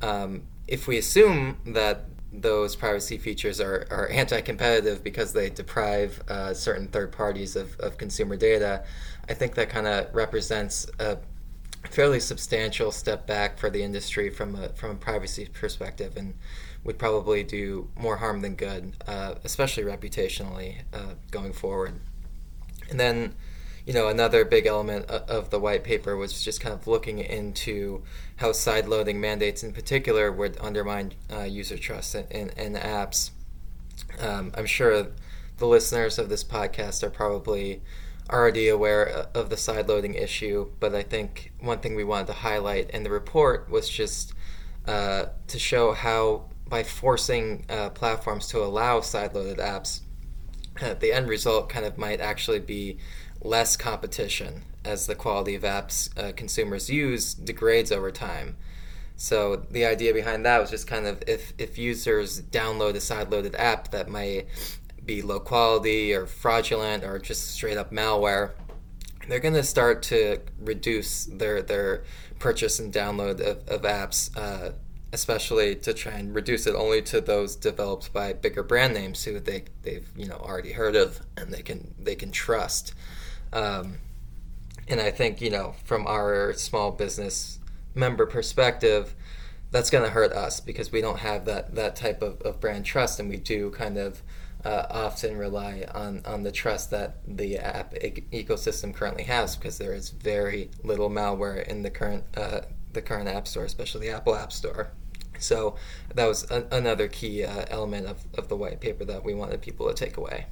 Um, 0.00 0.42
if 0.68 0.86
we 0.86 0.98
assume 0.98 1.58
that 1.66 2.04
those 2.32 2.76
privacy 2.76 3.18
features 3.18 3.60
are, 3.60 3.86
are 3.90 4.08
anti-competitive 4.08 5.02
because 5.02 5.32
they 5.32 5.48
deprive 5.50 6.22
uh, 6.28 6.52
certain 6.54 6.88
third 6.88 7.12
parties 7.12 7.56
of, 7.56 7.78
of 7.80 7.96
consumer 7.98 8.36
data, 8.36 8.84
I 9.28 9.34
think 9.34 9.54
that 9.54 9.70
kind 9.70 9.86
of 9.86 10.14
represents 10.14 10.86
a 10.98 11.18
fairly 11.88 12.20
substantial 12.20 12.90
step 12.92 13.26
back 13.26 13.58
for 13.58 13.70
the 13.70 13.82
industry 13.82 14.28
from 14.28 14.56
a, 14.56 14.68
from 14.70 14.90
a 14.90 14.94
privacy 14.96 15.48
perspective 15.52 16.16
and 16.16 16.34
would 16.84 16.98
probably 16.98 17.42
do 17.42 17.88
more 17.98 18.16
harm 18.16 18.40
than 18.40 18.54
good, 18.54 18.94
uh, 19.06 19.34
especially 19.44 19.84
reputationally 19.84 20.82
uh, 20.92 21.14
going 21.30 21.52
forward. 21.52 22.00
And 22.90 23.00
then 23.00 23.34
you 23.86 23.94
know, 23.94 24.08
another 24.08 24.44
big 24.44 24.66
element 24.66 25.08
of 25.08 25.50
the 25.50 25.60
white 25.60 25.84
paper 25.84 26.16
was 26.16 26.42
just 26.42 26.60
kind 26.60 26.74
of 26.74 26.88
looking 26.88 27.20
into 27.20 28.02
how 28.36 28.50
side-loading 28.50 29.20
mandates, 29.20 29.62
in 29.62 29.72
particular, 29.72 30.32
would 30.32 30.58
undermine 30.60 31.14
uh, 31.32 31.42
user 31.42 31.78
trust 31.78 32.14
in, 32.16 32.26
in, 32.30 32.48
in 32.50 32.74
apps. 32.74 33.30
Um, 34.20 34.52
I'm 34.56 34.66
sure 34.66 35.06
the 35.58 35.66
listeners 35.66 36.18
of 36.18 36.28
this 36.28 36.42
podcast 36.42 37.04
are 37.04 37.10
probably 37.10 37.80
already 38.28 38.68
aware 38.68 39.28
of 39.34 39.50
the 39.50 39.56
side-loading 39.56 40.14
issue, 40.14 40.72
but 40.80 40.92
I 40.92 41.02
think 41.02 41.52
one 41.60 41.78
thing 41.78 41.94
we 41.94 42.02
wanted 42.02 42.26
to 42.26 42.32
highlight 42.32 42.90
in 42.90 43.04
the 43.04 43.10
report 43.10 43.70
was 43.70 43.88
just 43.88 44.34
uh, 44.86 45.26
to 45.46 45.58
show 45.60 45.92
how 45.92 46.50
by 46.68 46.82
forcing 46.82 47.64
uh, 47.68 47.90
platforms 47.90 48.48
to 48.48 48.58
allow 48.58 49.00
side-loaded 49.00 49.58
apps, 49.58 50.00
uh, 50.82 50.94
the 50.94 51.12
end 51.12 51.28
result 51.28 51.68
kind 51.68 51.86
of 51.86 51.96
might 51.96 52.20
actually 52.20 52.58
be 52.58 52.98
less 53.46 53.76
competition 53.76 54.62
as 54.84 55.06
the 55.06 55.14
quality 55.14 55.54
of 55.54 55.62
apps 55.62 56.16
uh, 56.18 56.32
consumers 56.32 56.90
use 56.90 57.34
degrades 57.34 57.90
over 57.92 58.10
time. 58.10 58.56
So 59.16 59.56
the 59.70 59.86
idea 59.86 60.12
behind 60.12 60.44
that 60.44 60.60
was 60.60 60.70
just 60.70 60.86
kind 60.86 61.06
of 61.06 61.22
if, 61.26 61.54
if 61.58 61.78
users 61.78 62.42
download 62.42 62.94
a 62.94 63.00
side-loaded 63.00 63.54
app 63.56 63.90
that 63.92 64.08
might 64.08 64.46
be 65.04 65.22
low 65.22 65.40
quality 65.40 66.12
or 66.12 66.26
fraudulent 66.26 67.04
or 67.04 67.18
just 67.18 67.50
straight 67.52 67.78
up 67.78 67.90
malware, 67.90 68.52
they're 69.28 69.40
going 69.40 69.54
to 69.54 69.62
start 69.62 70.02
to 70.02 70.40
reduce 70.58 71.24
their 71.26 71.62
their 71.62 72.04
purchase 72.38 72.78
and 72.78 72.92
download 72.92 73.40
of, 73.40 73.66
of 73.68 73.82
apps, 73.82 74.36
uh, 74.36 74.72
especially 75.12 75.74
to 75.74 75.94
try 75.94 76.12
and 76.12 76.34
reduce 76.34 76.66
it 76.66 76.74
only 76.74 77.00
to 77.02 77.20
those 77.20 77.56
developed 77.56 78.12
by 78.12 78.32
bigger 78.32 78.62
brand 78.62 78.94
names 78.94 79.24
who 79.24 79.40
they 79.40 79.64
they've 79.82 80.08
you 80.16 80.26
know 80.26 80.36
already 80.36 80.72
heard 80.72 80.94
of 80.94 81.20
and 81.36 81.52
they 81.52 81.62
can 81.62 81.94
they 81.98 82.14
can 82.14 82.30
trust. 82.30 82.94
Um, 83.52 83.98
and 84.88 85.00
I 85.00 85.10
think 85.10 85.40
you 85.40 85.50
know 85.50 85.74
from 85.84 86.06
our 86.06 86.52
small 86.54 86.92
business 86.92 87.58
member 87.94 88.26
perspective, 88.26 89.14
that's 89.70 89.90
going 89.90 90.04
to 90.04 90.10
hurt 90.10 90.32
us 90.32 90.60
because 90.60 90.92
we 90.92 91.00
don't 91.00 91.18
have 91.18 91.44
that 91.46 91.74
that 91.74 91.96
type 91.96 92.22
of, 92.22 92.40
of 92.42 92.60
brand 92.60 92.84
trust, 92.84 93.18
and 93.18 93.28
we 93.28 93.36
do 93.36 93.70
kind 93.70 93.98
of 93.98 94.22
uh, 94.64 94.86
often 94.90 95.36
rely 95.36 95.84
on, 95.94 96.20
on 96.24 96.42
the 96.42 96.50
trust 96.50 96.90
that 96.90 97.16
the 97.26 97.56
app 97.56 97.94
e- 98.02 98.24
ecosystem 98.32 98.92
currently 98.92 99.22
has 99.22 99.54
because 99.54 99.78
there 99.78 99.94
is 99.94 100.10
very 100.10 100.70
little 100.82 101.08
malware 101.08 101.64
in 101.68 101.82
the 101.82 101.90
current 101.90 102.24
uh, 102.36 102.60
the 102.92 103.02
current 103.02 103.28
app 103.28 103.46
store, 103.46 103.64
especially 103.64 104.08
the 104.08 104.14
Apple 104.14 104.34
App 104.34 104.52
Store. 104.52 104.90
So 105.38 105.76
that 106.14 106.26
was 106.26 106.50
a- 106.50 106.66
another 106.72 107.08
key 107.08 107.44
uh, 107.44 107.66
element 107.68 108.06
of, 108.06 108.24
of 108.38 108.48
the 108.48 108.56
white 108.56 108.80
paper 108.80 109.04
that 109.04 109.24
we 109.24 109.34
wanted 109.34 109.60
people 109.60 109.86
to 109.86 109.94
take 109.94 110.16
away. 110.16 110.46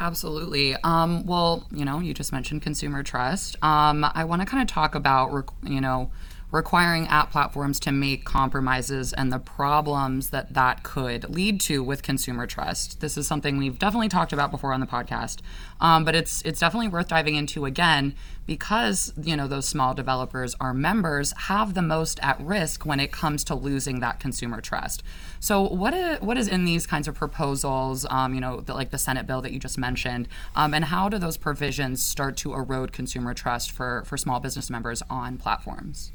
Absolutely. 0.00 0.74
Um, 0.82 1.26
well, 1.26 1.66
you 1.70 1.84
know, 1.84 2.00
you 2.00 2.14
just 2.14 2.32
mentioned 2.32 2.62
consumer 2.62 3.02
trust. 3.02 3.56
Um, 3.62 4.04
I 4.14 4.24
want 4.24 4.40
to 4.40 4.46
kind 4.46 4.62
of 4.62 4.68
talk 4.68 4.94
about, 4.94 5.44
you 5.62 5.80
know, 5.80 6.10
requiring 6.50 7.06
app 7.06 7.30
platforms 7.30 7.78
to 7.80 7.92
make 7.92 8.24
compromises 8.24 9.12
and 9.12 9.32
the 9.32 9.38
problems 9.38 10.30
that 10.30 10.52
that 10.54 10.82
could 10.82 11.28
lead 11.32 11.60
to 11.60 11.82
with 11.82 12.02
consumer 12.02 12.46
trust. 12.46 13.00
This 13.00 13.16
is 13.16 13.26
something 13.26 13.56
we've 13.56 13.78
definitely 13.78 14.08
talked 14.08 14.32
about 14.32 14.50
before 14.50 14.72
on 14.72 14.80
the 14.80 14.86
podcast, 14.86 15.40
um, 15.80 16.04
but 16.04 16.14
it's 16.14 16.42
it's 16.42 16.58
definitely 16.58 16.88
worth 16.88 17.08
diving 17.08 17.36
into 17.36 17.66
again 17.66 18.14
because 18.50 19.12
you 19.22 19.36
know 19.36 19.46
those 19.46 19.68
small 19.68 19.94
developers, 19.94 20.56
are 20.60 20.74
members, 20.74 21.32
have 21.46 21.74
the 21.74 21.82
most 21.82 22.18
at 22.20 22.40
risk 22.40 22.84
when 22.84 22.98
it 22.98 23.12
comes 23.12 23.44
to 23.44 23.54
losing 23.54 24.00
that 24.00 24.18
consumer 24.18 24.60
trust. 24.60 25.04
So 25.38 25.62
what 25.62 25.94
is, 25.94 26.20
what 26.20 26.36
is 26.36 26.48
in 26.48 26.64
these 26.64 26.84
kinds 26.84 27.06
of 27.06 27.14
proposals? 27.14 28.04
Um, 28.10 28.34
you 28.34 28.40
know, 28.40 28.60
the, 28.60 28.74
like 28.74 28.90
the 28.90 28.98
Senate 28.98 29.24
bill 29.24 29.40
that 29.42 29.52
you 29.52 29.60
just 29.60 29.78
mentioned, 29.78 30.26
um, 30.56 30.74
and 30.74 30.86
how 30.86 31.08
do 31.08 31.16
those 31.16 31.36
provisions 31.36 32.02
start 32.02 32.36
to 32.38 32.52
erode 32.52 32.90
consumer 32.90 33.34
trust 33.34 33.70
for 33.70 34.02
for 34.04 34.16
small 34.16 34.40
business 34.40 34.68
members 34.68 35.00
on 35.08 35.38
platforms? 35.38 36.10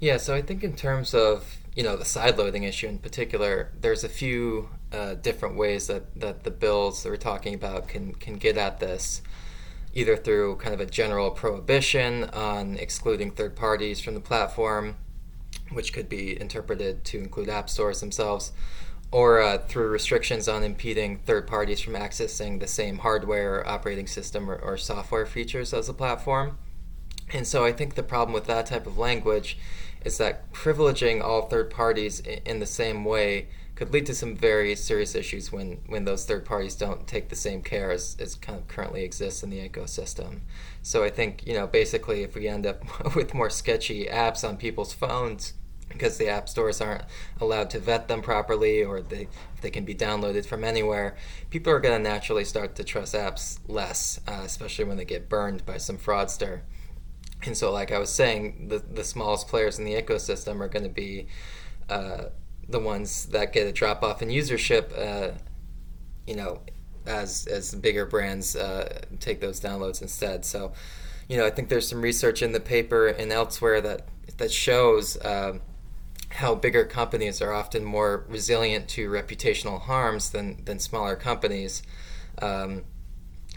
Yeah, 0.00 0.16
so 0.16 0.34
I 0.34 0.42
think 0.42 0.64
in 0.64 0.74
terms 0.74 1.14
of 1.14 1.58
you 1.76 1.84
know 1.84 1.94
the 1.94 2.04
side 2.04 2.38
loading 2.38 2.64
issue 2.64 2.88
in 2.88 2.98
particular, 2.98 3.70
there's 3.80 4.02
a 4.02 4.08
few 4.08 4.68
uh, 4.92 5.14
different 5.14 5.54
ways 5.54 5.86
that, 5.86 6.12
that 6.18 6.42
the 6.42 6.50
bills 6.50 7.04
that 7.04 7.08
we're 7.08 7.16
talking 7.16 7.54
about 7.54 7.86
can 7.86 8.14
can 8.14 8.34
get 8.34 8.56
at 8.56 8.80
this, 8.80 9.22
either 9.94 10.16
through 10.16 10.56
kind 10.56 10.74
of 10.74 10.80
a 10.80 10.86
general 10.86 11.30
prohibition 11.30 12.24
on 12.24 12.76
excluding 12.76 13.30
third 13.30 13.56
parties 13.56 14.00
from 14.00 14.14
the 14.14 14.20
platform, 14.20 14.96
which 15.72 15.92
could 15.92 16.08
be 16.08 16.40
interpreted 16.40 17.04
to 17.04 17.18
include 17.18 17.48
app 17.48 17.68
stores 17.68 18.00
themselves, 18.00 18.52
or 19.12 19.40
uh, 19.40 19.58
through 19.58 19.88
restrictions 19.88 20.48
on 20.48 20.62
impeding 20.62 21.18
third 21.18 21.46
parties 21.46 21.80
from 21.80 21.94
accessing 21.94 22.60
the 22.60 22.66
same 22.66 22.98
hardware, 22.98 23.66
operating 23.66 24.06
system, 24.06 24.48
or, 24.48 24.56
or 24.56 24.76
software 24.76 25.26
features 25.26 25.74
as 25.74 25.88
the 25.88 25.92
platform. 25.92 26.56
And 27.32 27.46
so 27.46 27.64
I 27.64 27.72
think 27.72 27.94
the 27.94 28.02
problem 28.02 28.32
with 28.32 28.46
that 28.46 28.66
type 28.66 28.86
of 28.86 28.98
language 28.98 29.58
is 30.04 30.18
that 30.18 30.52
privileging 30.52 31.22
all 31.22 31.42
third 31.42 31.70
parties 31.70 32.20
in 32.20 32.60
the 32.60 32.66
same 32.66 33.04
way 33.04 33.48
could 33.80 33.94
lead 33.94 34.04
to 34.04 34.14
some 34.14 34.36
very 34.36 34.76
serious 34.76 35.14
issues 35.14 35.50
when, 35.50 35.78
when 35.86 36.04
those 36.04 36.26
third 36.26 36.44
parties 36.44 36.74
don't 36.74 37.06
take 37.06 37.30
the 37.30 37.34
same 37.34 37.62
care 37.62 37.90
as, 37.90 38.14
as 38.20 38.34
kind 38.34 38.58
of 38.58 38.68
currently 38.68 39.02
exists 39.02 39.42
in 39.42 39.48
the 39.48 39.66
ecosystem. 39.66 40.40
So 40.82 41.02
I 41.02 41.08
think, 41.08 41.46
you 41.46 41.54
know, 41.54 41.66
basically 41.66 42.22
if 42.22 42.34
we 42.34 42.46
end 42.46 42.66
up 42.66 42.84
with 43.16 43.32
more 43.32 43.48
sketchy 43.48 44.04
apps 44.04 44.46
on 44.46 44.58
people's 44.58 44.92
phones 44.92 45.54
because 45.88 46.18
the 46.18 46.28
app 46.28 46.46
stores 46.46 46.82
aren't 46.82 47.04
allowed 47.40 47.70
to 47.70 47.78
vet 47.78 48.06
them 48.06 48.20
properly 48.20 48.84
or 48.84 49.00
they, 49.00 49.28
they 49.62 49.70
can 49.70 49.86
be 49.86 49.94
downloaded 49.94 50.44
from 50.44 50.62
anywhere, 50.62 51.16
people 51.48 51.72
are 51.72 51.80
going 51.80 51.96
to 51.96 52.10
naturally 52.10 52.44
start 52.44 52.76
to 52.76 52.84
trust 52.84 53.14
apps 53.14 53.60
less, 53.66 54.20
uh, 54.28 54.42
especially 54.44 54.84
when 54.84 54.98
they 54.98 55.06
get 55.06 55.26
burned 55.26 55.64
by 55.64 55.78
some 55.78 55.96
fraudster. 55.96 56.60
And 57.46 57.56
so, 57.56 57.72
like 57.72 57.92
I 57.92 57.98
was 57.98 58.10
saying, 58.10 58.68
the 58.68 58.80
the 58.80 59.02
smallest 59.02 59.48
players 59.48 59.78
in 59.78 59.86
the 59.86 59.94
ecosystem 59.94 60.60
are 60.60 60.68
going 60.68 60.82
to 60.82 60.90
be 60.90 61.26
uh, 61.88 62.24
the 62.70 62.80
ones 62.80 63.26
that 63.26 63.52
get 63.52 63.66
a 63.66 63.72
drop 63.72 64.02
off 64.02 64.22
in 64.22 64.28
usership. 64.28 64.96
Uh, 64.96 65.36
you 66.26 66.36
know, 66.36 66.60
as 67.06 67.46
as 67.46 67.74
bigger 67.74 68.06
brands 68.06 68.54
uh, 68.56 69.00
take 69.18 69.40
those 69.40 69.60
downloads 69.60 70.02
instead. 70.02 70.44
So, 70.44 70.72
you 71.28 71.36
know, 71.36 71.46
I 71.46 71.50
think 71.50 71.68
there's 71.68 71.88
some 71.88 72.02
research 72.02 72.42
in 72.42 72.52
the 72.52 72.60
paper 72.60 73.08
and 73.08 73.32
elsewhere 73.32 73.80
that 73.80 74.08
that 74.38 74.50
shows. 74.50 75.22
Um, 75.24 75.60
how 76.32 76.54
bigger 76.54 76.84
companies 76.84 77.42
are 77.42 77.52
often 77.52 77.84
more 77.84 78.24
resilient 78.28 78.88
to 78.88 79.10
reputational 79.10 79.80
harms 79.80 80.30
than, 80.30 80.64
than 80.64 80.78
smaller 80.78 81.16
companies. 81.16 81.82
Um, 82.40 82.84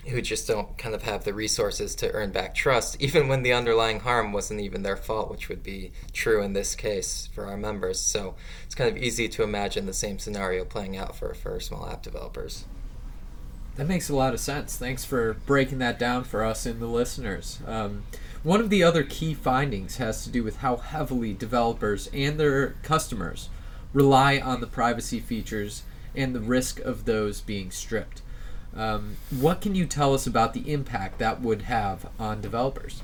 who 0.08 0.22
just 0.22 0.48
don't 0.48 0.78
kind 0.78 0.94
of 0.94 1.04
have 1.04 1.24
the 1.24 1.34
resources 1.34 1.96
to 1.96 2.12
earn 2.12 2.32
back 2.32 2.54
trust, 2.54 3.02
even 3.02 3.28
when 3.28 3.42
the 3.42 3.54
underlying 3.54 4.02
harm 4.02 4.34
wasn't 4.34 4.60
even 4.60 4.84
their 4.84 4.98
fault, 4.98 5.32
which 5.32 5.48
would 5.50 5.64
be 5.64 5.92
true 6.12 6.42
in 6.42 6.54
this 6.54 6.76
case 6.76 7.30
for 7.34 7.46
our 7.46 7.58
members. 7.58 8.00
So 8.00 8.36
it's 8.66 8.76
kind 8.76 8.90
of 8.90 9.02
easy 9.02 9.30
to 9.30 9.44
imagine 9.44 9.86
the 9.86 9.94
same 9.94 10.20
scenario 10.20 10.66
playing 10.66 10.98
out 10.98 11.16
for, 11.16 11.34
for 11.34 11.60
small 11.60 11.88
app 11.90 12.02
developers. 12.02 12.66
That 13.76 13.88
makes 13.88 14.10
a 14.10 14.16
lot 14.16 14.34
of 14.34 14.40
sense. 14.40 14.76
Thanks 14.76 15.06
for 15.06 15.34
breaking 15.46 15.80
that 15.80 15.98
down 15.98 16.26
for 16.26 16.44
us 16.44 16.66
and 16.66 16.80
the 16.80 16.88
listeners. 16.88 17.60
Um, 17.66 18.04
one 18.44 18.60
of 18.60 18.70
the 18.70 18.84
other 18.84 19.04
key 19.04 19.34
findings 19.34 19.98
has 19.98 20.24
to 20.26 20.30
do 20.30 20.44
with 20.44 20.58
how 20.58 20.76
heavily 20.76 21.34
developers 21.34 22.10
and 22.14 22.38
their 22.38 22.72
customers 22.84 23.50
rely 23.94 24.38
on 24.38 24.60
the 24.60 24.68
privacy 24.68 25.20
features 25.20 25.84
and 26.14 26.36
the 26.36 26.42
risk 26.42 26.80
of 26.82 27.06
those 27.06 27.40
being 27.40 27.72
stripped. 27.72 28.22
Um, 28.76 29.18
what 29.30 29.62
can 29.62 29.76
you 29.76 29.86
tell 29.86 30.14
us 30.14 30.26
about 30.26 30.54
the 30.54 30.72
impact 30.72 31.20
that 31.20 31.42
would 31.42 31.64
have 31.64 32.10
on 32.20 32.42
developers? 32.42 33.04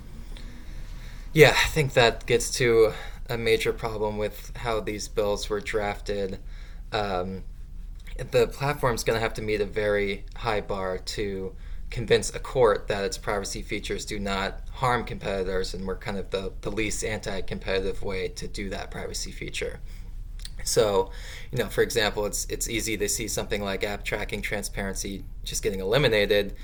Yeah, 1.32 1.56
I 1.56 1.68
think 1.68 1.94
that 1.94 2.26
gets 2.26 2.50
to 2.58 2.94
a 3.30 3.38
major 3.38 3.72
problem 3.72 4.18
with 4.18 4.56
how 4.58 4.80
these 4.80 5.08
bills 5.08 5.48
were 5.50 5.60
drafted. 5.60 6.40
Um, 6.92 7.44
the 8.32 8.48
platform's 8.48 9.04
going 9.04 9.16
to 9.16 9.22
have 9.22 9.36
to 9.36 9.42
meet 9.42 9.62
a 9.62 9.66
very 9.66 10.26
high 10.36 10.62
bar 10.62 10.98
to 10.98 11.56
convince 11.90 12.34
a 12.34 12.40
court 12.40 12.88
that 12.88 13.04
its 13.04 13.18
privacy 13.18 13.62
features 13.62 14.06
do 14.06 14.20
not 14.20 14.62
harm 14.74 15.04
competitors 15.04 15.74
and 15.74 15.86
we're 15.88 15.96
kind 15.96 16.18
of 16.18 16.30
the, 16.30 16.52
the 16.62 16.72
least 16.72 17.04
anti 17.04 17.42
competitive 17.42 18.04
way 18.04 18.28
to 18.28 18.48
do 18.48 18.70
that 18.70 18.92
privacy 18.92 19.32
feature. 19.32 19.80
So, 20.70 21.12
you 21.52 21.58
know, 21.58 21.68
for 21.68 21.82
example, 21.82 22.26
it's 22.26 22.46
it's 22.46 22.70
easy 22.70 22.98
to 22.98 23.10
see 23.10 23.28
something 23.28 23.64
like 23.64 23.84
app 23.84 24.04
tracking 24.04 24.42
transparency 24.42 25.26
just 25.44 25.64
getting 25.64 25.80
eliminated 25.80 26.56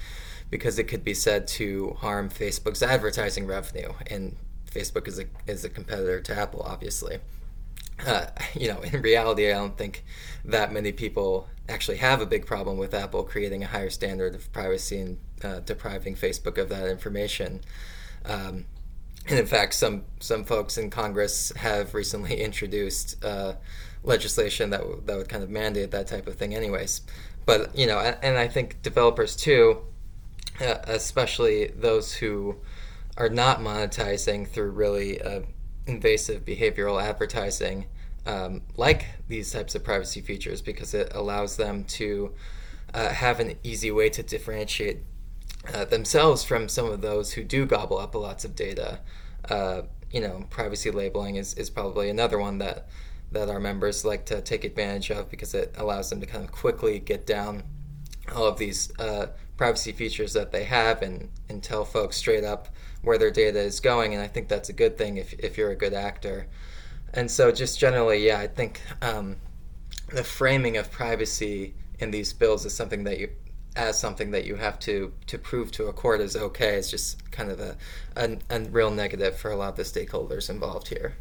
because 0.49 0.77
it 0.77 0.85
could 0.85 1.03
be 1.03 1.13
said 1.13 1.47
to 1.47 1.95
harm 1.99 2.29
Facebook's 2.29 2.83
advertising 2.83 3.47
revenue, 3.47 3.93
and 4.07 4.35
Facebook 4.69 5.07
is 5.07 5.19
a 5.19 5.25
is 5.47 5.65
a 5.65 5.69
competitor 5.69 6.21
to 6.21 6.37
Apple, 6.37 6.61
obviously. 6.61 7.19
Uh, 8.05 8.27
you 8.53 8.67
know, 8.67 8.81
in 8.81 9.01
reality, 9.01 9.49
I 9.49 9.53
don't 9.53 9.77
think 9.77 10.03
that 10.43 10.71
many 10.71 10.91
people 10.91 11.47
actually 11.67 11.97
have 11.97 12.21
a 12.21 12.25
big 12.25 12.45
problem 12.45 12.77
with 12.77 12.93
Apple 12.93 13.23
creating 13.23 13.63
a 13.63 13.67
higher 13.67 13.89
standard 13.89 14.35
of 14.35 14.51
privacy 14.51 14.99
and 14.99 15.17
uh, 15.43 15.59
depriving 15.61 16.15
Facebook 16.15 16.57
of 16.57 16.69
that 16.69 16.87
information. 16.87 17.61
Um, 18.25 18.65
and 19.27 19.39
in 19.39 19.45
fact, 19.45 19.73
some 19.73 20.03
some 20.19 20.43
folks 20.43 20.77
in 20.77 20.89
Congress 20.89 21.51
have 21.55 21.93
recently 21.93 22.39
introduced 22.41 23.23
uh, 23.23 23.53
legislation 24.05 24.69
that 24.69 24.81
w- 24.81 25.01
that 25.05 25.17
would 25.17 25.29
kind 25.29 25.43
of 25.43 25.49
mandate 25.49 25.91
that 25.91 26.07
type 26.07 26.27
of 26.27 26.35
thing, 26.35 26.55
anyways. 26.55 27.01
But 27.45 27.77
you 27.77 27.87
know, 27.87 27.99
and, 27.99 28.17
and 28.21 28.37
I 28.37 28.47
think 28.47 28.81
developers 28.81 29.35
too, 29.35 29.81
uh, 30.61 30.75
especially 30.85 31.67
those 31.67 32.13
who 32.13 32.57
are 33.17 33.29
not 33.29 33.59
monetizing 33.59 34.47
through 34.47 34.71
really 34.71 35.21
uh, 35.21 35.41
invasive 35.87 36.45
behavioral 36.45 37.01
advertising, 37.01 37.85
um, 38.25 38.61
like 38.75 39.05
these 39.27 39.51
types 39.51 39.75
of 39.75 39.83
privacy 39.83 40.21
features, 40.21 40.61
because 40.61 40.93
it 40.93 41.11
allows 41.13 41.57
them 41.57 41.83
to 41.85 42.33
uh, 42.93 43.09
have 43.09 43.39
an 43.39 43.55
easy 43.63 43.91
way 43.91 44.09
to 44.09 44.23
differentiate 44.23 44.99
uh, 45.73 45.85
themselves 45.85 46.43
from 46.43 46.67
some 46.67 46.85
of 46.85 47.01
those 47.01 47.33
who 47.33 47.43
do 47.43 47.65
gobble 47.65 47.97
up 47.97 48.15
lots 48.15 48.45
of 48.45 48.55
data. 48.55 48.99
Uh, 49.49 49.83
you 50.11 50.21
know, 50.21 50.45
privacy 50.49 50.91
labeling 50.91 51.35
is, 51.35 51.53
is 51.55 51.69
probably 51.69 52.09
another 52.09 52.39
one 52.39 52.57
that 52.59 52.87
that 53.35 53.49
our 53.49 53.59
members 53.59 54.05
like 54.05 54.25
to 54.25 54.41
take 54.41 54.63
advantage 54.63 55.11
of 55.11 55.29
because 55.29 55.53
it 55.53 55.75
allows 55.77 56.09
them 56.09 56.21
to 56.21 56.25
kind 56.25 56.43
of 56.43 56.51
quickly 56.51 56.99
get 56.99 57.27
down 57.27 57.63
all 58.33 58.45
of 58.45 58.57
these 58.57 58.91
uh, 58.97 59.27
privacy 59.57 59.91
features 59.91 60.33
that 60.33 60.51
they 60.51 60.63
have 60.63 61.01
and, 61.01 61.29
and 61.49 61.61
tell 61.61 61.85
folks 61.85 62.17
straight 62.17 62.43
up 62.43 62.69
where 63.01 63.17
their 63.17 63.31
data 63.31 63.59
is 63.59 63.79
going, 63.79 64.13
and 64.13 64.23
I 64.23 64.27
think 64.27 64.47
that's 64.47 64.69
a 64.69 64.73
good 64.73 64.97
thing 64.97 65.17
if 65.17 65.33
if 65.33 65.57
you're 65.57 65.71
a 65.71 65.75
good 65.75 65.93
actor. 65.93 66.47
And 67.13 67.29
so, 67.29 67.51
just 67.51 67.79
generally, 67.79 68.25
yeah, 68.25 68.39
I 68.39 68.47
think 68.47 68.81
um, 69.01 69.35
the 70.11 70.23
framing 70.23 70.77
of 70.77 70.91
privacy 70.91 71.75
in 71.99 72.11
these 72.11 72.33
bills 72.33 72.65
is 72.65 72.73
something 72.73 73.03
that 73.03 73.19
you 73.19 73.29
as 73.75 73.99
something 73.99 74.31
that 74.31 74.45
you 74.45 74.55
have 74.55 74.79
to 74.79 75.13
to 75.27 75.37
prove 75.37 75.71
to 75.73 75.87
a 75.87 75.93
court 75.93 76.21
is 76.21 76.35
okay 76.35 76.75
is 76.75 76.89
just 76.89 77.29
kind 77.31 77.51
of 77.51 77.59
a, 77.59 77.77
a, 78.15 78.37
a 78.49 78.59
real 78.69 78.89
negative 78.89 79.37
for 79.37 79.51
a 79.51 79.55
lot 79.55 79.69
of 79.69 79.75
the 79.75 79.83
stakeholders 79.83 80.49
involved 80.49 80.87
here. 80.87 81.15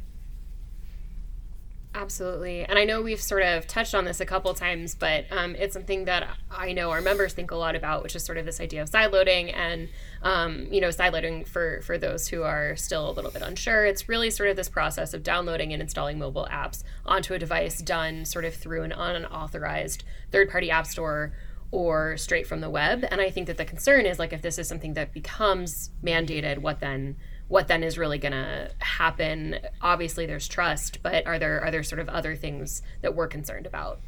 Absolutely. 1.96 2.64
And 2.64 2.76
I 2.76 2.84
know 2.84 3.00
we've 3.00 3.20
sort 3.20 3.44
of 3.44 3.68
touched 3.68 3.94
on 3.94 4.04
this 4.04 4.18
a 4.18 4.26
couple 4.26 4.52
times, 4.52 4.96
but 4.96 5.26
um, 5.30 5.54
it's 5.54 5.72
something 5.72 6.06
that 6.06 6.26
I 6.50 6.72
know 6.72 6.90
our 6.90 7.00
members 7.00 7.34
think 7.34 7.52
a 7.52 7.56
lot 7.56 7.76
about, 7.76 8.02
which 8.02 8.16
is 8.16 8.24
sort 8.24 8.36
of 8.36 8.44
this 8.44 8.60
idea 8.60 8.82
of 8.82 8.90
sideloading 8.90 9.54
and, 9.54 9.88
um, 10.22 10.66
you 10.72 10.80
know, 10.80 10.88
sideloading 10.88 11.46
for, 11.46 11.82
for 11.82 11.96
those 11.96 12.26
who 12.26 12.42
are 12.42 12.74
still 12.74 13.08
a 13.08 13.12
little 13.12 13.30
bit 13.30 13.42
unsure. 13.42 13.86
It's 13.86 14.08
really 14.08 14.30
sort 14.30 14.48
of 14.48 14.56
this 14.56 14.68
process 14.68 15.14
of 15.14 15.22
downloading 15.22 15.72
and 15.72 15.80
installing 15.80 16.18
mobile 16.18 16.48
apps 16.50 16.82
onto 17.06 17.32
a 17.32 17.38
device 17.38 17.80
done 17.80 18.24
sort 18.24 18.44
of 18.44 18.54
through 18.54 18.82
an 18.82 18.90
unauthorized 18.90 20.02
third 20.32 20.50
party 20.50 20.72
app 20.72 20.88
store 20.88 21.32
or 21.70 22.16
straight 22.16 22.46
from 22.46 22.60
the 22.60 22.70
web. 22.70 23.04
And 23.08 23.20
I 23.20 23.30
think 23.30 23.46
that 23.46 23.56
the 23.56 23.64
concern 23.64 24.04
is 24.04 24.18
like 24.18 24.32
if 24.32 24.42
this 24.42 24.58
is 24.58 24.66
something 24.66 24.94
that 24.94 25.12
becomes 25.12 25.90
mandated, 26.02 26.58
what 26.58 26.80
then? 26.80 27.16
What 27.48 27.68
then 27.68 27.82
is 27.82 27.98
really 27.98 28.18
going 28.18 28.32
to 28.32 28.70
happen. 28.78 29.58
Obviously 29.80 30.26
there's 30.26 30.48
trust 30.48 31.02
but 31.02 31.26
are 31.26 31.38
there 31.38 31.62
are 31.62 31.70
there 31.70 31.82
sort 31.82 32.00
of 32.00 32.08
other 32.08 32.36
things 32.36 32.82
that 33.02 33.14
we're 33.14 33.28
concerned 33.28 33.66
about? 33.66 34.00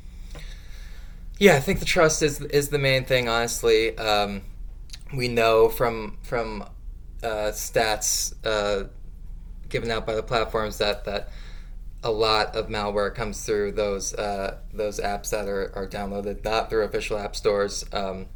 Yeah 1.39 1.57
i 1.57 1.61
think 1.61 1.81
the 1.81 1.85
trust 1.85 2.23
is 2.23 2.41
is 2.41 2.71
the 2.71 2.79
main 2.79 3.05
thing 3.05 3.29
honestly. 3.29 3.97
Um, 3.99 4.43
we 5.15 5.29
know 5.29 5.69
from 5.69 6.19
from 6.23 6.63
uh, 7.23 7.53
stats 7.53 8.35
uh, 8.45 8.89
given 9.69 9.91
out 9.91 10.07
by 10.07 10.15
the 10.15 10.23
platforms 10.23 10.79
that 10.79 11.05
that 11.05 11.31
a 12.03 12.11
lot 12.11 12.55
of 12.55 12.69
malware 12.69 13.15
comes 13.15 13.45
through 13.45 13.73
those 13.73 14.15
uh, 14.15 14.59
those 14.73 15.01
apps 15.01 15.31
that 15.31 15.49
are, 15.49 15.73
are 15.75 15.87
downloaded 15.87 16.45
not 16.45 16.71
through 16.71 16.85
official 16.85 17.19
app 17.19 17.35
stores. 17.35 17.85
Um, 17.93 18.27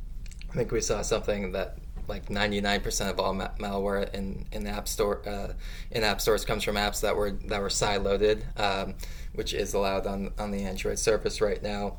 I 0.51 0.55
think 0.55 0.73
we 0.73 0.81
saw 0.81 1.03
something 1.03 1.53
that 1.53 1.79
like 2.11 2.27
99% 2.29 3.11
of 3.11 3.19
all 3.19 3.33
ma- 3.33 3.49
malware 3.59 4.13
in 4.13 4.45
in 4.53 4.67
app 4.67 4.87
store 4.87 5.27
uh, 5.27 5.53
in 5.91 6.05
app 6.05 6.21
stores 6.21 6.45
comes 6.45 6.63
from 6.63 6.75
apps 6.75 7.01
that 7.01 7.17
were 7.17 7.31
that 7.31 7.61
were 7.61 7.69
sideloaded, 7.69 8.43
um, 8.61 8.95
which 9.35 9.55
is 9.55 9.73
allowed 9.73 10.07
on 10.07 10.33
on 10.39 10.51
the 10.51 10.63
Android 10.65 10.99
surface 10.99 11.41
right 11.41 11.63
now. 11.63 11.97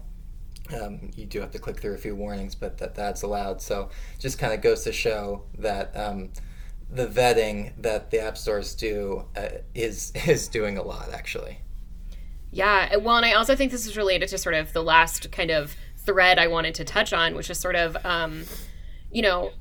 Um, 0.80 1.12
you 1.16 1.26
do 1.26 1.42
have 1.42 1.52
to 1.52 1.60
click 1.60 1.80
through 1.80 1.96
a 1.96 1.98
few 1.98 2.16
warnings, 2.16 2.54
but 2.54 2.78
that 2.78 2.94
that's 2.94 3.24
allowed. 3.24 3.62
So 3.62 3.90
just 4.20 4.38
kind 4.38 4.54
of 4.54 4.62
goes 4.62 4.84
to 4.84 4.92
show 4.92 5.44
that 5.58 5.96
um, 5.98 6.30
the 6.90 7.08
vetting 7.08 7.74
that 7.82 8.12
the 8.12 8.22
app 8.22 8.38
stores 8.38 8.76
do 8.76 9.26
uh, 9.36 9.48
is 9.74 10.12
is 10.28 10.48
doing 10.48 10.78
a 10.78 10.84
lot 10.84 11.10
actually. 11.12 11.60
Yeah, 12.54 12.98
well, 12.98 13.16
and 13.16 13.26
I 13.26 13.34
also 13.34 13.56
think 13.56 13.72
this 13.72 13.88
is 13.88 13.96
related 13.96 14.28
to 14.30 14.38
sort 14.38 14.56
of 14.56 14.74
the 14.74 14.84
last 14.84 15.32
kind 15.32 15.52
of 15.52 15.74
thread 16.06 16.38
I 16.38 16.48
wanted 16.48 16.76
to 16.76 16.84
touch 16.84 17.14
on, 17.14 17.36
which 17.36 17.50
is 17.50 17.58
sort 17.58 17.76
of, 17.76 17.98
um, 18.06 18.44
you 19.12 19.22
know, 19.22 19.52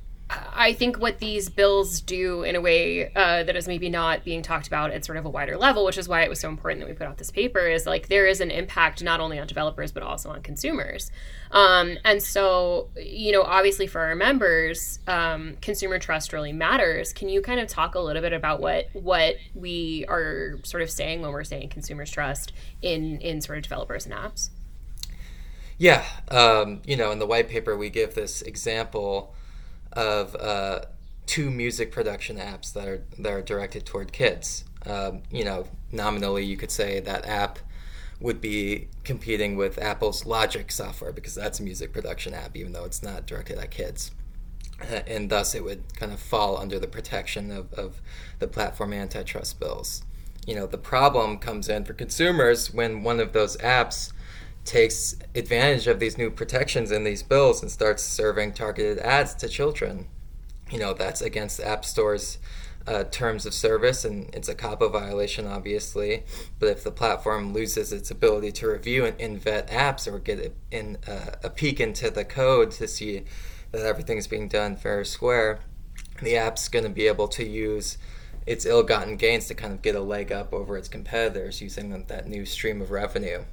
I 0.52 0.74
think 0.74 1.00
what 1.00 1.18
these 1.18 1.48
bills 1.48 2.00
do 2.00 2.42
in 2.42 2.54
a 2.54 2.60
way 2.60 3.12
uh, 3.14 3.42
that 3.42 3.56
is 3.56 3.66
maybe 3.66 3.88
not 3.88 4.24
being 4.24 4.42
talked 4.42 4.66
about 4.68 4.92
at 4.92 5.04
sort 5.04 5.18
of 5.18 5.24
a 5.24 5.30
wider 5.30 5.56
level, 5.56 5.84
which 5.84 5.98
is 5.98 6.08
why 6.08 6.22
it 6.22 6.28
was 6.28 6.38
so 6.38 6.48
important 6.48 6.80
that 6.80 6.88
we 6.88 6.94
put 6.94 7.06
out 7.06 7.18
this 7.18 7.30
paper, 7.30 7.66
is 7.66 7.86
like 7.86 8.08
there 8.08 8.26
is 8.26 8.40
an 8.40 8.50
impact 8.50 9.02
not 9.02 9.18
only 9.18 9.38
on 9.38 9.46
developers 9.46 9.90
but 9.90 10.02
also 10.02 10.30
on 10.30 10.42
consumers. 10.42 11.10
Um, 11.50 11.96
and 12.04 12.22
so, 12.22 12.90
you 12.96 13.32
know, 13.32 13.42
obviously 13.42 13.88
for 13.88 14.02
our 14.02 14.14
members, 14.14 15.00
um, 15.08 15.56
consumer 15.60 15.98
trust 15.98 16.32
really 16.32 16.52
matters. 16.52 17.12
Can 17.12 17.28
you 17.28 17.42
kind 17.42 17.58
of 17.58 17.66
talk 17.66 17.96
a 17.96 18.00
little 18.00 18.22
bit 18.22 18.32
about 18.32 18.60
what 18.60 18.88
what 18.92 19.36
we 19.54 20.04
are 20.08 20.60
sort 20.62 20.82
of 20.82 20.90
saying 20.90 21.22
when 21.22 21.32
we're 21.32 21.44
saying 21.44 21.70
consumers 21.70 22.10
trust 22.10 22.52
in 22.82 23.20
in 23.20 23.40
sort 23.40 23.58
of 23.58 23.64
developers 23.64 24.06
and 24.06 24.14
apps? 24.14 24.50
Yeah, 25.76 26.04
um, 26.28 26.82
you 26.84 26.96
know, 26.96 27.10
in 27.10 27.18
the 27.18 27.26
white 27.26 27.48
paper 27.48 27.76
we 27.76 27.88
give 27.90 28.14
this 28.14 28.42
example 28.42 29.34
of 29.92 30.34
uh, 30.36 30.80
two 31.26 31.50
music 31.50 31.92
production 31.92 32.36
apps 32.36 32.72
that 32.72 32.88
are 32.88 33.04
that 33.18 33.32
are 33.32 33.42
directed 33.42 33.86
toward 33.86 34.12
kids. 34.12 34.64
Um, 34.86 35.22
you 35.30 35.44
know, 35.44 35.66
nominally, 35.92 36.44
you 36.44 36.56
could 36.56 36.70
say 36.70 37.00
that 37.00 37.26
app 37.26 37.58
would 38.20 38.40
be 38.40 38.88
competing 39.04 39.56
with 39.56 39.78
Apple's 39.78 40.26
Logic 40.26 40.70
software 40.70 41.12
because 41.12 41.34
that's 41.34 41.58
a 41.58 41.62
music 41.62 41.92
production 41.92 42.34
app, 42.34 42.56
even 42.56 42.72
though 42.72 42.84
it's 42.84 43.02
not 43.02 43.26
directed 43.26 43.58
at 43.58 43.70
kids. 43.70 44.10
Uh, 44.80 45.00
and 45.06 45.30
thus, 45.30 45.54
it 45.54 45.64
would 45.64 45.82
kind 45.96 46.12
of 46.12 46.20
fall 46.20 46.56
under 46.56 46.78
the 46.78 46.86
protection 46.86 47.50
of, 47.50 47.72
of 47.74 48.00
the 48.38 48.48
platform 48.48 48.92
antitrust 48.92 49.58
bills. 49.60 50.02
You 50.46 50.54
know, 50.54 50.66
the 50.66 50.78
problem 50.78 51.38
comes 51.38 51.68
in 51.68 51.84
for 51.84 51.92
consumers 51.92 52.72
when 52.72 53.02
one 53.02 53.20
of 53.20 53.32
those 53.32 53.56
apps 53.58 54.12
takes 54.64 55.16
advantage 55.34 55.86
of 55.86 56.00
these 56.00 56.18
new 56.18 56.30
protections 56.30 56.90
in 56.90 57.04
these 57.04 57.22
bills 57.22 57.62
and 57.62 57.70
starts 57.70 58.02
serving 58.02 58.52
targeted 58.52 58.98
ads 58.98 59.34
to 59.34 59.48
children. 59.48 60.06
You 60.70 60.78
know, 60.78 60.94
that's 60.94 61.20
against 61.20 61.60
App 61.60 61.84
Store's 61.84 62.38
uh, 62.86 63.04
terms 63.04 63.46
of 63.46 63.54
service, 63.54 64.04
and 64.04 64.34
it's 64.34 64.48
a 64.48 64.54
COPPA 64.54 64.92
violation, 64.92 65.46
obviously. 65.46 66.24
But 66.58 66.68
if 66.70 66.84
the 66.84 66.90
platform 66.90 67.52
loses 67.52 67.92
its 67.92 68.10
ability 68.10 68.52
to 68.52 68.68
review 68.68 69.04
and, 69.04 69.20
and 69.20 69.40
vet 69.40 69.68
apps 69.70 70.10
or 70.10 70.18
get 70.18 70.56
in, 70.70 70.98
uh, 71.06 71.36
a 71.42 71.50
peek 71.50 71.80
into 71.80 72.10
the 72.10 72.24
code 72.24 72.70
to 72.72 72.88
see 72.88 73.24
that 73.72 73.82
everything's 73.82 74.26
being 74.26 74.48
done 74.48 74.76
fair 74.76 75.00
or 75.00 75.04
square, 75.04 75.60
the 76.22 76.36
app's 76.36 76.68
going 76.68 76.84
to 76.84 76.90
be 76.90 77.06
able 77.06 77.28
to 77.28 77.46
use 77.46 77.98
its 78.46 78.66
ill-gotten 78.66 79.16
gains 79.16 79.46
to 79.46 79.54
kind 79.54 79.72
of 79.72 79.82
get 79.82 79.94
a 79.94 80.00
leg 80.00 80.32
up 80.32 80.52
over 80.52 80.76
its 80.76 80.88
competitors 80.88 81.60
using 81.60 82.04
that 82.08 82.26
new 82.26 82.44
stream 82.44 82.80
of 82.80 82.90
revenue. 82.90 83.44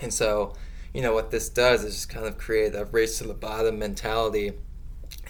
And 0.00 0.12
so, 0.12 0.54
you 0.92 1.02
know, 1.02 1.14
what 1.14 1.30
this 1.30 1.48
does 1.48 1.84
is 1.84 1.94
just 1.94 2.08
kind 2.08 2.26
of 2.26 2.38
create 2.38 2.74
a 2.74 2.84
race 2.86 3.18
to 3.18 3.24
the 3.24 3.34
bottom 3.34 3.78
mentality 3.78 4.52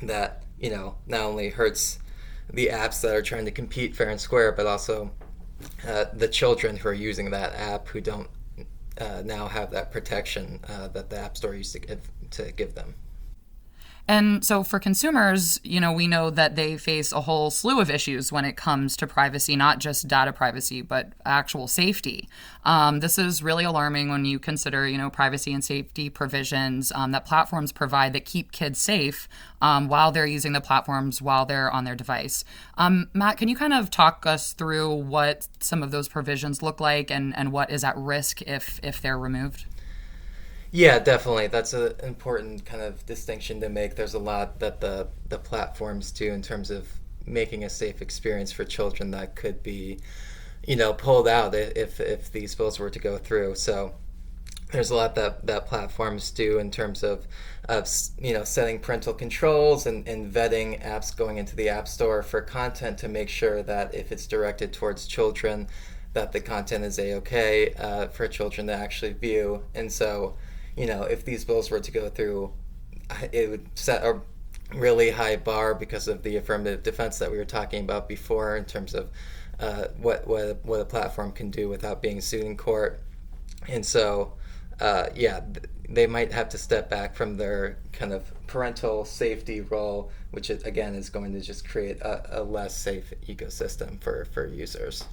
that, 0.02 0.44
you 0.58 0.70
know, 0.70 0.96
not 1.06 1.22
only 1.22 1.50
hurts 1.50 1.98
the 2.52 2.68
apps 2.68 3.00
that 3.00 3.14
are 3.14 3.22
trying 3.22 3.44
to 3.44 3.50
compete 3.50 3.96
fair 3.96 4.10
and 4.10 4.20
square, 4.20 4.52
but 4.52 4.66
also 4.66 5.10
uh, 5.88 6.06
the 6.12 6.28
children 6.28 6.76
who 6.76 6.88
are 6.88 6.94
using 6.94 7.30
that 7.30 7.54
app 7.54 7.88
who 7.88 8.00
don't 8.00 8.28
uh, 9.00 9.22
now 9.24 9.48
have 9.48 9.70
that 9.70 9.90
protection 9.90 10.60
uh, 10.68 10.88
that 10.88 11.10
the 11.10 11.18
App 11.18 11.36
Store 11.36 11.54
used 11.54 11.72
to 11.72 11.78
give, 11.80 12.10
to 12.30 12.52
give 12.52 12.74
them. 12.74 12.94
And 14.06 14.44
so 14.44 14.62
for 14.62 14.78
consumers, 14.78 15.58
you 15.64 15.80
know, 15.80 15.90
we 15.90 16.06
know 16.06 16.28
that 16.28 16.56
they 16.56 16.76
face 16.76 17.10
a 17.10 17.22
whole 17.22 17.50
slew 17.50 17.80
of 17.80 17.88
issues 17.88 18.30
when 18.30 18.44
it 18.44 18.54
comes 18.54 18.98
to 18.98 19.06
privacy, 19.06 19.56
not 19.56 19.78
just 19.78 20.08
data 20.08 20.32
privacy, 20.32 20.82
but 20.82 21.12
actual 21.24 21.66
safety. 21.66 22.28
Um, 22.66 23.00
this 23.00 23.18
is 23.18 23.42
really 23.42 23.64
alarming 23.64 24.10
when 24.10 24.26
you 24.26 24.38
consider, 24.38 24.86
you 24.86 24.98
know, 24.98 25.08
privacy 25.08 25.54
and 25.54 25.64
safety 25.64 26.10
provisions 26.10 26.92
um, 26.94 27.12
that 27.12 27.24
platforms 27.24 27.72
provide 27.72 28.12
that 28.12 28.26
keep 28.26 28.52
kids 28.52 28.78
safe 28.78 29.26
um, 29.62 29.88
while 29.88 30.12
they're 30.12 30.26
using 30.26 30.52
the 30.52 30.60
platforms 30.60 31.22
while 31.22 31.46
they're 31.46 31.70
on 31.70 31.84
their 31.84 31.94
device. 31.96 32.44
Um, 32.76 33.08
Matt, 33.14 33.38
can 33.38 33.48
you 33.48 33.56
kind 33.56 33.72
of 33.72 33.90
talk 33.90 34.26
us 34.26 34.52
through 34.52 34.94
what 34.94 35.48
some 35.60 35.82
of 35.82 35.92
those 35.92 36.08
provisions 36.08 36.62
look 36.62 36.78
like 36.78 37.10
and, 37.10 37.34
and 37.36 37.52
what 37.52 37.70
is 37.70 37.82
at 37.82 37.96
risk 37.96 38.42
if 38.42 38.80
if 38.82 39.00
they're 39.00 39.18
removed? 39.18 39.64
Yeah, 40.74 40.98
definitely. 40.98 41.46
That's 41.46 41.72
an 41.72 41.92
important 42.02 42.64
kind 42.64 42.82
of 42.82 43.06
distinction 43.06 43.60
to 43.60 43.68
make. 43.68 43.94
There's 43.94 44.14
a 44.14 44.18
lot 44.18 44.58
that 44.58 44.80
the 44.80 45.08
the 45.28 45.38
platforms 45.38 46.10
do 46.10 46.32
in 46.32 46.42
terms 46.42 46.68
of 46.70 46.88
making 47.26 47.62
a 47.64 47.70
safe 47.70 48.02
experience 48.02 48.50
for 48.52 48.64
children 48.64 49.12
that 49.12 49.36
could 49.36 49.62
be, 49.62 50.00
you 50.66 50.76
know, 50.76 50.92
pulled 50.94 51.28
out 51.28 51.54
if 51.54 52.00
if 52.00 52.32
these 52.32 52.54
bills 52.56 52.78
were 52.80 52.90
to 52.90 52.98
go 52.98 53.18
through. 53.18 53.54
So 53.56 53.94
there's 54.72 54.90
a 54.90 54.96
lot 54.96 55.14
that 55.16 55.46
that 55.46 55.66
platforms 55.66 56.30
do 56.32 56.58
in 56.58 56.70
terms 56.70 57.02
of 57.04 57.26
of 57.68 57.88
you 58.18 58.34
know 58.34 58.44
setting 58.44 58.80
parental 58.80 59.14
controls 59.14 59.86
and, 59.86 60.08
and 60.08 60.32
vetting 60.32 60.82
apps 60.84 61.16
going 61.16 61.38
into 61.38 61.56
the 61.56 61.68
app 61.68 61.88
store 61.88 62.22
for 62.22 62.42
content 62.42 62.98
to 62.98 63.08
make 63.08 63.28
sure 63.28 63.62
that 63.62 63.94
if 63.94 64.12
it's 64.12 64.26
directed 64.26 64.72
towards 64.72 65.06
children 65.06 65.68
that 66.14 66.32
the 66.32 66.40
content 66.40 66.84
is 66.84 66.98
a 66.98 67.14
okay 67.14 67.74
uh, 67.74 68.06
for 68.08 68.28
children 68.28 68.66
to 68.68 68.72
actually 68.72 69.12
view 69.12 69.64
and 69.74 69.92
so 69.92 70.36
you 70.76 70.86
know, 70.86 71.02
if 71.02 71.24
these 71.24 71.44
bills 71.44 71.70
were 71.70 71.80
to 71.80 71.90
go 71.90 72.08
through, 72.08 72.52
it 73.32 73.50
would 73.50 73.66
set 73.74 74.04
a 74.04 74.20
really 74.74 75.10
high 75.10 75.36
bar 75.36 75.74
because 75.74 76.08
of 76.08 76.22
the 76.22 76.36
affirmative 76.36 76.82
defense 76.82 77.18
that 77.18 77.30
we 77.30 77.38
were 77.38 77.44
talking 77.44 77.84
about 77.84 78.08
before 78.08 78.56
in 78.56 78.64
terms 78.64 78.94
of 78.94 79.10
uh, 79.60 79.86
what 79.98 80.26
what 80.26 80.64
what 80.64 80.80
a 80.80 80.84
platform 80.84 81.30
can 81.30 81.50
do 81.50 81.68
without 81.68 82.02
being 82.02 82.20
sued 82.20 82.44
in 82.44 82.56
court. 82.56 83.00
And 83.68 83.84
so, 83.84 84.34
uh, 84.80 85.06
yeah, 85.14 85.40
they 85.88 86.06
might 86.06 86.32
have 86.32 86.48
to 86.50 86.58
step 86.58 86.90
back 86.90 87.14
from 87.14 87.36
their 87.36 87.78
kind 87.92 88.12
of 88.12 88.32
parental 88.46 89.04
safety 89.04 89.60
role, 89.60 90.10
which 90.32 90.50
again 90.50 90.94
is 90.94 91.08
going 91.08 91.32
to 91.34 91.40
just 91.40 91.68
create 91.68 92.00
a, 92.00 92.40
a 92.40 92.42
less 92.42 92.76
safe 92.76 93.12
ecosystem 93.28 94.00
for 94.02 94.24
for 94.26 94.46
users. 94.46 95.04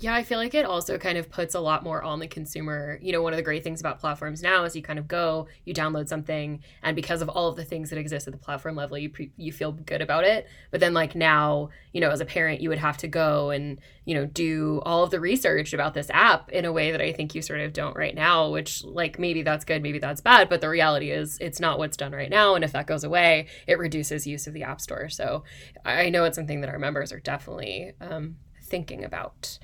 Yeah, 0.00 0.14
I 0.14 0.22
feel 0.22 0.38
like 0.38 0.54
it 0.54 0.64
also 0.64 0.96
kind 0.96 1.18
of 1.18 1.28
puts 1.30 1.54
a 1.54 1.60
lot 1.60 1.84
more 1.84 2.02
on 2.02 2.20
the 2.20 2.26
consumer. 2.26 2.98
You 3.02 3.12
know, 3.12 3.20
one 3.20 3.34
of 3.34 3.36
the 3.36 3.42
great 3.42 3.62
things 3.62 3.80
about 3.80 4.00
platforms 4.00 4.40
now 4.40 4.64
is 4.64 4.74
you 4.74 4.80
kind 4.80 4.98
of 4.98 5.06
go, 5.06 5.46
you 5.66 5.74
download 5.74 6.08
something, 6.08 6.60
and 6.82 6.96
because 6.96 7.20
of 7.20 7.28
all 7.28 7.48
of 7.48 7.56
the 7.56 7.66
things 7.66 7.90
that 7.90 7.98
exist 7.98 8.26
at 8.26 8.32
the 8.32 8.38
platform 8.38 8.76
level, 8.76 8.96
you 8.96 9.10
pre- 9.10 9.30
you 9.36 9.52
feel 9.52 9.72
good 9.72 10.00
about 10.00 10.24
it. 10.24 10.48
But 10.70 10.80
then 10.80 10.94
like 10.94 11.14
now, 11.14 11.68
you 11.92 12.00
know, 12.00 12.08
as 12.08 12.22
a 12.22 12.24
parent, 12.24 12.62
you 12.62 12.70
would 12.70 12.78
have 12.78 12.96
to 12.98 13.08
go 13.08 13.50
and 13.50 13.78
you 14.06 14.14
know 14.14 14.24
do 14.24 14.80
all 14.86 15.04
of 15.04 15.10
the 15.10 15.20
research 15.20 15.74
about 15.74 15.92
this 15.92 16.08
app 16.08 16.50
in 16.50 16.64
a 16.64 16.72
way 16.72 16.92
that 16.92 17.02
I 17.02 17.12
think 17.12 17.34
you 17.34 17.42
sort 17.42 17.60
of 17.60 17.74
don't 17.74 17.94
right 17.94 18.14
now. 18.14 18.48
Which 18.48 18.82
like 18.82 19.18
maybe 19.18 19.42
that's 19.42 19.66
good, 19.66 19.82
maybe 19.82 19.98
that's 19.98 20.22
bad, 20.22 20.48
but 20.48 20.62
the 20.62 20.70
reality 20.70 21.10
is 21.10 21.36
it's 21.42 21.60
not 21.60 21.78
what's 21.78 21.98
done 21.98 22.12
right 22.12 22.30
now. 22.30 22.54
And 22.54 22.64
if 22.64 22.72
that 22.72 22.86
goes 22.86 23.04
away, 23.04 23.48
it 23.66 23.78
reduces 23.78 24.26
use 24.26 24.46
of 24.46 24.54
the 24.54 24.62
app 24.62 24.80
store. 24.80 25.10
So 25.10 25.44
I 25.84 26.08
know 26.08 26.24
it's 26.24 26.36
something 26.36 26.62
that 26.62 26.70
our 26.70 26.78
members 26.78 27.12
are 27.12 27.20
definitely 27.20 27.92
um, 28.00 28.36
thinking 28.62 29.04
about. 29.04 29.58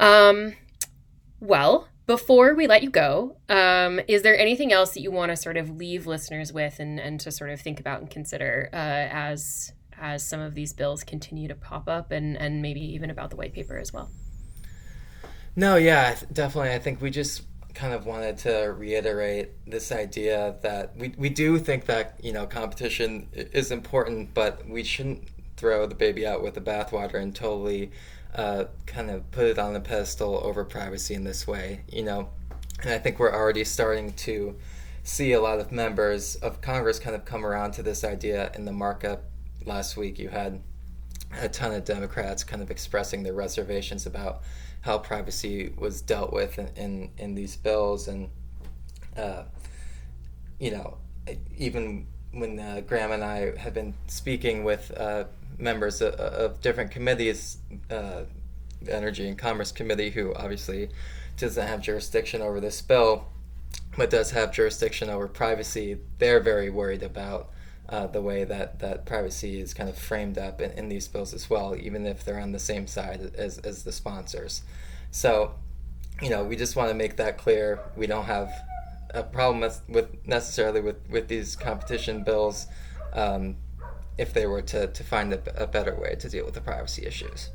Um, 0.00 0.54
well, 1.38 1.86
before 2.06 2.54
we 2.54 2.66
let 2.66 2.82
you 2.82 2.90
go, 2.90 3.36
um, 3.48 4.00
is 4.08 4.22
there 4.22 4.36
anything 4.36 4.72
else 4.72 4.94
that 4.94 5.00
you 5.00 5.12
want 5.12 5.30
to 5.30 5.36
sort 5.36 5.56
of 5.56 5.70
leave 5.70 6.06
listeners 6.06 6.52
with 6.52 6.80
and, 6.80 6.98
and 6.98 7.20
to 7.20 7.30
sort 7.30 7.50
of 7.50 7.60
think 7.60 7.78
about 7.78 8.00
and 8.00 8.10
consider 8.10 8.68
uh, 8.72 8.76
as 8.76 9.72
as 10.00 10.26
some 10.26 10.40
of 10.40 10.54
these 10.54 10.72
bills 10.72 11.04
continue 11.04 11.46
to 11.46 11.54
pop 11.54 11.86
up 11.86 12.10
and, 12.10 12.36
and 12.38 12.62
maybe 12.62 12.80
even 12.80 13.10
about 13.10 13.28
the 13.28 13.36
white 13.36 13.52
paper 13.52 13.76
as 13.76 13.92
well? 13.92 14.10
No, 15.54 15.76
yeah, 15.76 16.18
definitely. 16.32 16.72
I 16.72 16.78
think 16.78 17.02
we 17.02 17.10
just 17.10 17.42
kind 17.74 17.92
of 17.92 18.06
wanted 18.06 18.38
to 18.38 18.74
reiterate 18.76 19.50
this 19.66 19.92
idea 19.92 20.56
that 20.62 20.96
we, 20.96 21.14
we 21.18 21.28
do 21.28 21.58
think 21.58 21.84
that, 21.84 22.18
you 22.22 22.32
know, 22.32 22.46
competition 22.46 23.28
is 23.32 23.70
important, 23.70 24.32
but 24.32 24.66
we 24.66 24.82
shouldn't 24.82 25.28
throw 25.56 25.86
the 25.86 25.94
baby 25.94 26.26
out 26.26 26.42
with 26.42 26.54
the 26.54 26.60
bathwater 26.62 27.16
and 27.16 27.36
totally 27.36 27.90
uh, 28.34 28.64
kind 28.86 29.10
of 29.10 29.30
put 29.30 29.46
it 29.46 29.58
on 29.58 29.76
a 29.76 29.80
pedestal 29.80 30.40
over 30.42 30.64
privacy 30.64 31.14
in 31.14 31.24
this 31.24 31.46
way, 31.46 31.82
you 31.90 32.02
know. 32.02 32.28
And 32.82 32.92
I 32.92 32.98
think 32.98 33.18
we're 33.18 33.34
already 33.34 33.64
starting 33.64 34.12
to 34.14 34.56
see 35.02 35.32
a 35.32 35.40
lot 35.40 35.58
of 35.58 35.72
members 35.72 36.36
of 36.36 36.60
Congress 36.60 36.98
kind 36.98 37.16
of 37.16 37.24
come 37.24 37.44
around 37.44 37.72
to 37.72 37.82
this 37.82 38.04
idea 38.04 38.50
in 38.54 38.64
the 38.64 38.72
markup 38.72 39.24
last 39.64 39.96
week. 39.96 40.18
You 40.18 40.28
had 40.28 40.62
a 41.40 41.48
ton 41.48 41.72
of 41.72 41.84
Democrats 41.84 42.44
kind 42.44 42.62
of 42.62 42.70
expressing 42.70 43.22
their 43.22 43.34
reservations 43.34 44.06
about 44.06 44.42
how 44.82 44.98
privacy 44.98 45.72
was 45.76 46.00
dealt 46.00 46.32
with 46.32 46.58
in, 46.58 46.68
in, 46.76 47.10
in 47.18 47.34
these 47.34 47.56
bills. 47.56 48.08
And, 48.08 48.30
uh, 49.16 49.44
you 50.58 50.70
know, 50.70 50.98
even 51.56 52.06
when 52.32 52.58
uh, 52.58 52.80
Graham 52.86 53.12
and 53.12 53.24
I 53.24 53.56
have 53.58 53.74
been 53.74 53.94
speaking 54.06 54.64
with 54.64 54.90
uh, 54.96 55.24
members 55.58 56.00
of, 56.00 56.14
of 56.14 56.60
different 56.60 56.90
committees, 56.90 57.58
uh, 57.90 58.22
the 58.82 58.94
Energy 58.94 59.28
and 59.28 59.38
Commerce 59.38 59.72
Committee, 59.72 60.10
who 60.10 60.34
obviously 60.34 60.88
doesn't 61.36 61.66
have 61.66 61.80
jurisdiction 61.80 62.42
over 62.42 62.60
this 62.60 62.80
bill, 62.82 63.26
but 63.96 64.10
does 64.10 64.30
have 64.30 64.52
jurisdiction 64.52 65.10
over 65.10 65.28
privacy, 65.28 65.98
they're 66.18 66.40
very 66.40 66.70
worried 66.70 67.02
about 67.02 67.50
uh, 67.88 68.06
the 68.06 68.22
way 68.22 68.44
that, 68.44 68.78
that 68.78 69.04
privacy 69.04 69.60
is 69.60 69.74
kind 69.74 69.88
of 69.88 69.98
framed 69.98 70.38
up 70.38 70.60
in, 70.60 70.70
in 70.72 70.88
these 70.88 71.08
bills 71.08 71.34
as 71.34 71.50
well, 71.50 71.74
even 71.76 72.06
if 72.06 72.24
they're 72.24 72.38
on 72.38 72.52
the 72.52 72.58
same 72.58 72.86
side 72.86 73.32
as, 73.36 73.58
as 73.58 73.82
the 73.82 73.92
sponsors. 73.92 74.62
So, 75.10 75.54
you 76.22 76.30
know, 76.30 76.44
we 76.44 76.54
just 76.54 76.76
want 76.76 76.88
to 76.90 76.94
make 76.94 77.16
that 77.16 77.36
clear. 77.36 77.80
We 77.96 78.06
don't 78.06 78.26
have 78.26 78.50
a 79.12 79.24
problem 79.24 79.60
with, 79.60 79.82
with 79.88 80.26
necessarily 80.26 80.80
with, 80.80 80.96
with 81.10 81.26
these 81.26 81.56
competition 81.56 82.22
bills. 82.22 82.68
Um, 83.12 83.56
if 84.18 84.32
they 84.32 84.46
were 84.46 84.62
to, 84.62 84.86
to 84.88 85.04
find 85.04 85.32
a, 85.32 85.62
a 85.62 85.66
better 85.66 85.98
way 85.98 86.14
to 86.16 86.28
deal 86.28 86.44
with 86.44 86.54
the 86.54 86.60
privacy 86.60 87.06
issues. 87.06 87.50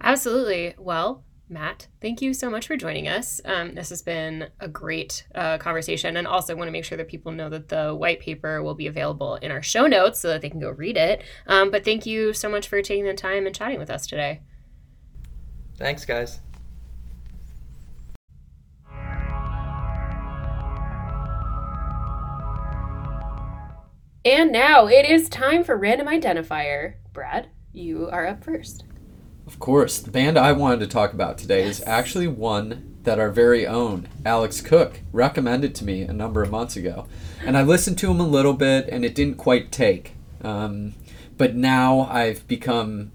Absolutely. 0.00 0.74
Well, 0.78 1.24
Matt, 1.48 1.88
thank 2.00 2.22
you 2.22 2.32
so 2.32 2.48
much 2.48 2.66
for 2.66 2.76
joining 2.76 3.08
us. 3.08 3.40
Um, 3.44 3.74
this 3.74 3.90
has 3.90 4.00
been 4.00 4.48
a 4.58 4.68
great 4.68 5.26
uh, 5.34 5.58
conversation, 5.58 6.16
and 6.16 6.26
also 6.26 6.56
want 6.56 6.68
to 6.68 6.72
make 6.72 6.84
sure 6.84 6.96
that 6.96 7.08
people 7.08 7.30
know 7.30 7.50
that 7.50 7.68
the 7.68 7.94
white 7.94 8.20
paper 8.20 8.62
will 8.62 8.74
be 8.74 8.86
available 8.86 9.36
in 9.36 9.50
our 9.50 9.62
show 9.62 9.86
notes 9.86 10.20
so 10.20 10.28
that 10.28 10.40
they 10.40 10.48
can 10.48 10.60
go 10.60 10.70
read 10.70 10.96
it. 10.96 11.22
Um, 11.46 11.70
but 11.70 11.84
thank 11.84 12.06
you 12.06 12.32
so 12.32 12.48
much 12.48 12.68
for 12.68 12.80
taking 12.80 13.04
the 13.04 13.14
time 13.14 13.46
and 13.46 13.54
chatting 13.54 13.78
with 13.78 13.90
us 13.90 14.06
today. 14.06 14.40
Thanks, 15.76 16.04
guys. 16.04 16.40
And 24.24 24.52
now 24.52 24.86
it 24.86 25.04
is 25.04 25.28
time 25.28 25.64
for 25.64 25.76
Random 25.76 26.06
Identifier. 26.06 26.94
Brad, 27.12 27.48
you 27.72 28.08
are 28.08 28.24
up 28.24 28.44
first. 28.44 28.84
Of 29.48 29.58
course. 29.58 29.98
The 29.98 30.12
band 30.12 30.38
I 30.38 30.52
wanted 30.52 30.78
to 30.80 30.86
talk 30.86 31.12
about 31.12 31.38
today 31.38 31.64
yes. 31.64 31.80
is 31.80 31.86
actually 31.88 32.28
one 32.28 32.98
that 33.02 33.18
our 33.18 33.30
very 33.30 33.66
own 33.66 34.08
Alex 34.24 34.60
Cook 34.60 35.00
recommended 35.10 35.74
to 35.74 35.84
me 35.84 36.02
a 36.02 36.12
number 36.12 36.40
of 36.40 36.52
months 36.52 36.76
ago. 36.76 37.08
And 37.44 37.56
I 37.56 37.62
listened 37.62 37.98
to 37.98 38.12
him 38.12 38.20
a 38.20 38.26
little 38.26 38.52
bit 38.52 38.88
and 38.88 39.04
it 39.04 39.16
didn't 39.16 39.38
quite 39.38 39.72
take. 39.72 40.12
Um, 40.40 40.94
but 41.36 41.56
now 41.56 42.02
I've 42.02 42.46
become 42.46 43.10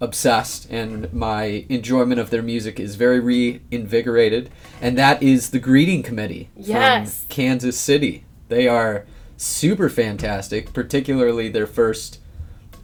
obsessed 0.00 0.70
and 0.70 1.12
my 1.12 1.66
enjoyment 1.68 2.20
of 2.20 2.30
their 2.30 2.42
music 2.42 2.80
is 2.80 2.94
very 2.94 3.20
reinvigorated. 3.20 4.48
And 4.80 4.96
that 4.96 5.22
is 5.22 5.50
the 5.50 5.58
Greeting 5.58 6.02
Committee 6.02 6.48
yes. 6.56 7.18
from 7.18 7.28
Kansas 7.28 7.78
City. 7.78 8.24
They 8.48 8.66
are 8.66 9.04
super 9.38 9.88
fantastic, 9.88 10.72
particularly 10.74 11.48
their 11.48 11.66
first 11.66 12.20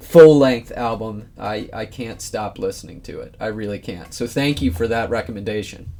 full 0.00 0.38
length 0.38 0.72
album. 0.72 1.28
I, 1.38 1.68
I 1.72 1.86
can't 1.86 2.22
stop 2.22 2.58
listening 2.58 3.00
to 3.02 3.20
it. 3.20 3.34
I 3.38 3.46
really 3.46 3.78
can't. 3.78 4.14
So 4.14 4.26
thank 4.26 4.62
you 4.62 4.70
for 4.70 4.88
that 4.88 5.10
recommendation. 5.10 5.90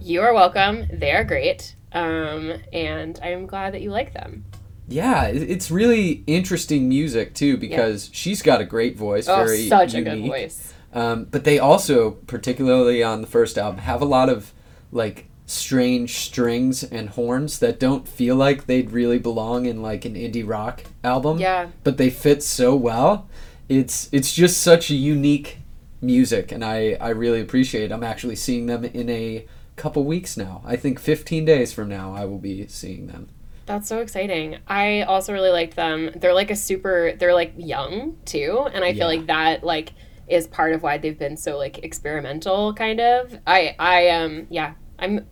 You 0.00 0.22
are 0.22 0.34
welcome. 0.34 0.86
They 0.92 1.12
are 1.12 1.24
great. 1.24 1.74
Um, 1.92 2.54
and 2.72 3.18
I'm 3.22 3.46
glad 3.46 3.74
that 3.74 3.82
you 3.82 3.90
like 3.90 4.12
them. 4.12 4.44
Yeah, 4.88 5.26
it's 5.26 5.70
really 5.70 6.24
interesting 6.26 6.88
music 6.88 7.32
too 7.34 7.56
because 7.56 8.08
yeah. 8.08 8.14
she's 8.14 8.42
got 8.42 8.60
a 8.60 8.64
great 8.64 8.96
voice, 8.96 9.28
oh, 9.28 9.36
very 9.36 9.68
such 9.68 9.94
unique. 9.94 10.08
a 10.08 10.16
good 10.16 10.26
voice. 10.26 10.74
Um, 10.92 11.24
but 11.30 11.44
they 11.44 11.60
also, 11.60 12.10
particularly 12.10 13.00
on 13.00 13.20
the 13.20 13.28
first 13.28 13.56
album, 13.56 13.78
have 13.80 14.02
a 14.02 14.06
lot 14.06 14.28
of 14.28 14.52
like 14.90 15.29
strange 15.50 16.18
strings 16.18 16.84
and 16.84 17.10
horns 17.10 17.58
that 17.58 17.80
don't 17.80 18.06
feel 18.06 18.36
like 18.36 18.66
they'd 18.66 18.90
really 18.90 19.18
belong 19.18 19.66
in 19.66 19.82
like 19.82 20.04
an 20.04 20.14
indie 20.14 20.46
rock 20.46 20.84
album. 21.02 21.38
Yeah. 21.38 21.68
But 21.82 21.96
they 21.96 22.10
fit 22.10 22.42
so 22.42 22.74
well. 22.76 23.28
It's 23.68 24.08
it's 24.12 24.32
just 24.34 24.60
such 24.60 24.90
a 24.90 24.94
unique 24.94 25.58
music 26.00 26.52
and 26.52 26.64
I 26.64 26.96
I 27.00 27.10
really 27.10 27.40
appreciate 27.40 27.84
it. 27.84 27.92
I'm 27.92 28.04
actually 28.04 28.36
seeing 28.36 28.66
them 28.66 28.84
in 28.84 29.10
a 29.10 29.46
couple 29.76 30.04
weeks 30.04 30.36
now. 30.36 30.62
I 30.64 30.76
think 30.76 31.00
15 31.00 31.44
days 31.44 31.72
from 31.72 31.88
now 31.88 32.14
I 32.14 32.24
will 32.24 32.38
be 32.38 32.66
seeing 32.68 33.06
them. 33.08 33.28
That's 33.66 33.88
so 33.88 34.00
exciting. 34.00 34.58
I 34.66 35.02
also 35.02 35.32
really 35.32 35.50
like 35.50 35.74
them. 35.74 36.10
They're 36.16 36.34
like 36.34 36.50
a 36.50 36.56
super 36.56 37.12
they're 37.18 37.34
like 37.34 37.54
young 37.56 38.16
too 38.24 38.68
and 38.72 38.84
I 38.84 38.88
yeah. 38.88 38.94
feel 38.94 39.06
like 39.06 39.26
that 39.26 39.64
like 39.64 39.92
is 40.28 40.46
part 40.46 40.72
of 40.72 40.82
why 40.82 40.96
they've 40.96 41.18
been 41.18 41.36
so 41.36 41.58
like 41.58 41.78
experimental 41.78 42.72
kind 42.74 43.00
of. 43.00 43.36
I 43.46 43.74
I 43.78 44.08
um 44.10 44.46
yeah, 44.48 44.74
I'm 44.98 45.26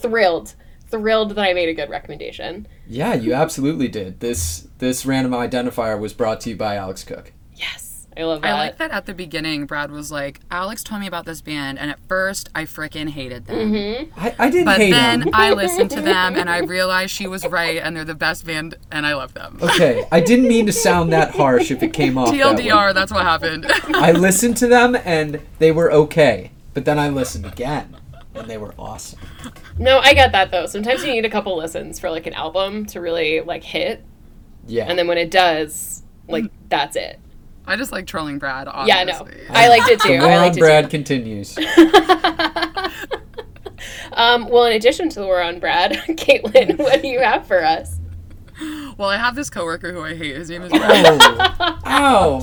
thrilled 0.00 0.54
thrilled 0.90 1.30
that 1.30 1.38
I 1.38 1.52
made 1.52 1.68
a 1.68 1.74
good 1.74 1.88
recommendation. 1.88 2.66
Yeah, 2.86 3.14
you 3.14 3.32
absolutely 3.32 3.88
did. 3.88 4.20
This 4.20 4.66
this 4.78 5.06
random 5.06 5.32
identifier 5.32 5.98
was 5.98 6.12
brought 6.12 6.40
to 6.42 6.50
you 6.50 6.56
by 6.56 6.76
Alex 6.76 7.04
Cook. 7.04 7.32
Yes. 7.54 7.86
I 8.16 8.24
love 8.24 8.42
that. 8.42 8.50
I 8.50 8.54
like 8.54 8.78
that 8.78 8.90
at 8.90 9.06
the 9.06 9.14
beginning, 9.14 9.66
Brad 9.66 9.92
was 9.92 10.10
like, 10.10 10.40
Alex 10.50 10.82
told 10.82 11.00
me 11.00 11.06
about 11.06 11.26
this 11.26 11.40
band, 11.40 11.78
and 11.78 11.92
at 11.92 12.00
first 12.08 12.48
I 12.56 12.64
freaking 12.64 13.08
hated 13.08 13.46
them. 13.46 13.72
Mm-hmm. 13.72 14.20
I, 14.20 14.34
I 14.36 14.50
didn't 14.50 14.64
but 14.64 14.78
hate 14.78 14.90
then 14.90 15.20
them. 15.20 15.30
I 15.32 15.52
listened 15.52 15.90
to 15.92 16.00
them, 16.00 16.34
and 16.34 16.50
I 16.50 16.58
realized 16.58 17.12
she 17.12 17.28
was 17.28 17.46
right, 17.46 17.78
and 17.78 17.96
they're 17.96 18.04
the 18.04 18.16
best 18.16 18.44
band, 18.44 18.74
and 18.90 19.06
I 19.06 19.14
love 19.14 19.32
them. 19.34 19.58
Okay, 19.62 20.04
I 20.10 20.20
didn't 20.20 20.48
mean 20.48 20.66
to 20.66 20.72
sound 20.72 21.12
that 21.12 21.36
harsh 21.36 21.70
if 21.70 21.84
it 21.84 21.92
came 21.92 22.18
off. 22.18 22.30
TLDR, 22.30 22.88
that 22.88 22.94
that's 22.94 23.12
what 23.12 23.22
happened. 23.22 23.66
I 23.94 24.10
listened 24.10 24.56
to 24.58 24.66
them, 24.66 24.96
and 25.04 25.40
they 25.60 25.70
were 25.70 25.92
okay, 25.92 26.50
but 26.74 26.84
then 26.84 26.98
I 26.98 27.10
listened 27.10 27.46
again, 27.46 27.96
and 28.40 28.50
they 28.50 28.58
were 28.58 28.74
awesome. 28.78 29.20
No, 29.78 29.98
I 29.98 30.14
get 30.14 30.32
that 30.32 30.50
though. 30.50 30.66
Sometimes 30.66 31.04
you 31.04 31.12
need 31.12 31.24
a 31.24 31.30
couple 31.30 31.56
listens 31.56 32.00
for 32.00 32.10
like 32.10 32.26
an 32.26 32.34
album 32.34 32.86
to 32.86 33.00
really 33.00 33.40
like 33.40 33.62
hit. 33.62 34.04
Yeah. 34.66 34.86
And 34.88 34.98
then 34.98 35.06
when 35.06 35.18
it 35.18 35.30
does, 35.30 36.02
like 36.28 36.46
that's 36.68 36.96
it. 36.96 37.20
I 37.66 37.76
just 37.76 37.92
like 37.92 38.06
trolling 38.06 38.38
Brad. 38.38 38.66
Obviously. 38.66 38.88
Yeah, 38.88 39.04
no, 39.04 39.28
I 39.50 39.68
liked 39.68 39.88
it 39.88 40.00
too. 40.00 40.18
The 40.18 40.26
war 40.26 40.32
on 40.32 40.54
Brad 40.54 40.84
too. 40.84 40.90
continues. 40.90 41.56
um, 44.12 44.48
well, 44.48 44.64
in 44.64 44.72
addition 44.72 45.08
to 45.10 45.20
the 45.20 45.26
war 45.26 45.42
on 45.42 45.60
Brad, 45.60 45.92
Caitlin, 45.92 46.78
what 46.78 47.02
do 47.02 47.08
you 47.08 47.20
have 47.20 47.46
for 47.46 47.62
us? 47.64 47.98
Well, 48.98 49.08
I 49.08 49.16
have 49.16 49.36
this 49.36 49.48
coworker 49.50 49.92
who 49.92 50.02
I 50.02 50.14
hate. 50.14 50.36
His 50.36 50.50
name 50.50 50.62
is 50.62 50.70
Brad. 50.70 51.18
Oh, 51.20 51.78
ow. 51.86 52.40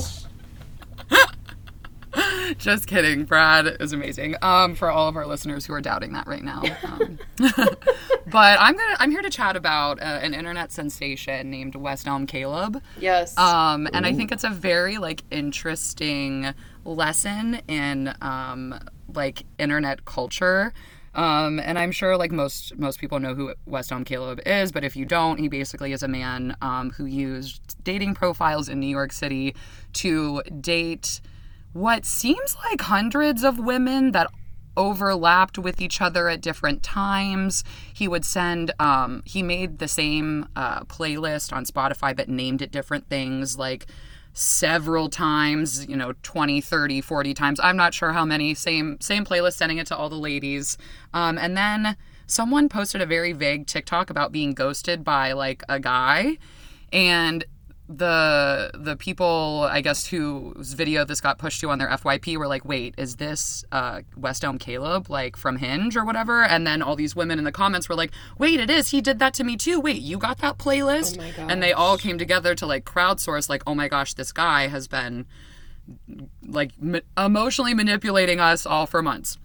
Just 2.58 2.88
kidding. 2.88 3.26
Brad 3.26 3.78
is 3.80 3.94
amazing. 3.94 4.36
Um, 4.42 4.76
for 4.76 4.90
all 4.90 5.08
of 5.08 5.16
our 5.16 5.26
listeners 5.26 5.66
who 5.66 5.74
are 5.74 5.82
doubting 5.82 6.14
that 6.14 6.28
right 6.28 6.44
now. 6.44 6.64
Um, 6.84 7.20
but 7.38 8.60
I'm 8.60 8.76
gonna 8.76 8.96
I'm 9.00 9.12
here 9.12 9.22
to 9.22 9.30
chat 9.30 9.56
about 9.56 10.00
uh, 10.00 10.20
an 10.22 10.34
internet 10.34 10.72
sensation 10.72 11.50
named 11.50 11.76
West 11.76 12.08
Elm 12.08 12.26
Caleb. 12.26 12.82
Yes. 13.00 13.38
Um, 13.38 13.88
and 13.94 14.06
I 14.06 14.14
think 14.14 14.32
it's 14.32 14.44
a 14.44 14.50
very 14.50 14.98
like 14.98 15.24
interesting 15.32 16.54
lesson 16.86 17.62
in 17.68 18.14
um, 18.22 18.80
like 19.14 19.44
internet 19.58 20.06
culture. 20.06 20.74
Um, 21.16 21.60
and 21.60 21.80
I'm 21.80 21.92
sure 21.92 22.16
like 22.16 22.32
most 22.32 22.78
most 22.78 23.00
people 23.00 23.20
know 23.20 23.34
who 23.34 23.54
West 23.66 23.92
Elm 23.92 24.04
Caleb 24.04 24.40
is, 24.46 24.72
but 24.72 24.84
if 24.84 24.96
you 24.96 25.04
don't, 25.04 25.40
he 25.40 25.48
basically 25.48 25.92
is 25.92 26.04
a 26.04 26.08
man 26.08 26.56
um, 26.62 26.92
who 26.92 27.06
used 27.06 27.76
dating 27.84 28.14
profiles 28.14 28.70
in 28.70 28.80
New 28.80 28.88
York 28.88 29.12
City 29.12 29.56
to 29.94 30.44
date 30.62 31.20
what 31.78 32.06
seems 32.06 32.56
like 32.64 32.82
hundreds 32.82 33.44
of 33.44 33.60
women 33.60 34.12
that 34.12 34.28
overlapped 34.76 35.58
with 35.58 35.82
each 35.82 36.02
other 36.02 36.30
at 36.30 36.42
different 36.42 36.84
times. 36.84 37.64
He 37.94 38.08
would 38.08 38.24
send, 38.24 38.72
um, 38.80 39.24
he 39.26 39.42
made 39.44 39.80
the 39.80 39.88
same 39.88 40.48
uh, 40.56 40.82
playlist 40.82 41.52
on 41.52 41.66
Spotify 41.66 42.16
but 42.16 42.30
named 42.30 42.62
it 42.62 42.72
different 42.72 43.10
things 43.10 43.58
like 43.58 43.88
several 44.34 45.10
times, 45.10 45.88
you 45.88 45.96
know, 45.96 46.14
20, 46.22 46.62
30, 46.62 47.02
40 47.02 47.34
times. 47.34 47.60
I'm 47.62 47.76
not 47.76 47.94
sure 47.94 48.14
how 48.14 48.24
many. 48.24 48.54
Same 48.54 48.98
same 49.02 49.26
playlist 49.26 49.54
sending 49.54 49.80
it 49.80 49.88
to 49.88 49.98
all 49.98 50.10
the 50.10 50.16
ladies. 50.16 50.78
Um, 51.14 51.40
and 51.40 51.58
then 51.58 51.98
someone 52.28 52.70
posted 52.70 53.02
a 53.02 53.08
very 53.08 53.34
vague 53.34 53.66
TikTok 53.66 54.12
about 54.12 54.32
being 54.32 54.54
ghosted 54.54 55.04
by 55.04 55.32
like 55.32 55.64
a 55.68 55.80
guy 55.80 56.38
and 56.94 57.46
the 57.90 58.72
the 58.74 58.96
people 58.98 59.68
I 59.70 59.82
guess 59.82 60.06
whose 60.06 60.74
video 60.74 61.06
this 61.06 61.22
got 61.22 61.38
pushed 61.40 61.62
to 61.62 61.70
on 61.70 61.80
their 61.80 61.88
FYP 61.88 62.38
were 62.38 62.48
like, 62.48 62.66
wait, 62.66 62.96
is 62.98 63.16
this 63.16 63.64
uh, 63.72 64.02
West 64.16 64.44
Elm 64.44 64.58
Caleb 64.58 65.10
like 65.10 65.38
from 65.38 65.58
Hinge 65.58 65.96
or 65.96 66.04
whatever? 66.04 66.44
And 66.44 66.68
then 66.68 66.82
all 66.82 66.96
these 66.96 67.16
women 67.16 67.38
in 67.40 67.46
the 67.46 67.52
comments 67.52 67.88
were 67.88 67.96
like, 67.96 68.12
wait, 68.38 68.60
it 68.60 68.70
is. 68.70 68.92
He 68.92 69.00
did 69.00 69.20
that 69.20 69.34
to 69.36 69.44
me 69.44 69.56
too. 69.56 69.80
Wait, 69.80 70.02
you 70.02 70.18
got 70.18 70.40
that 70.40 70.58
playlist? 70.58 71.18
Oh 71.18 71.24
my 71.24 71.32
gosh. 71.32 71.50
And 71.50 71.64
they 71.64 71.72
all 71.72 71.98
came 71.98 72.18
together 72.18 72.56
to 72.56 72.66
like 72.66 72.84
crowdsource 72.84 73.50
like, 73.50 73.64
oh 73.66 73.76
my 73.76 73.88
gosh, 73.88 74.14
this 74.16 74.32
guy 74.32 74.68
has 74.68 74.88
been 74.88 75.26
like 76.46 76.72
m- 76.82 77.02
emotionally 77.18 77.74
manipulating 77.74 78.40
us 78.40 78.66
all 78.66 78.86
for 78.86 79.02
months. 79.02 79.38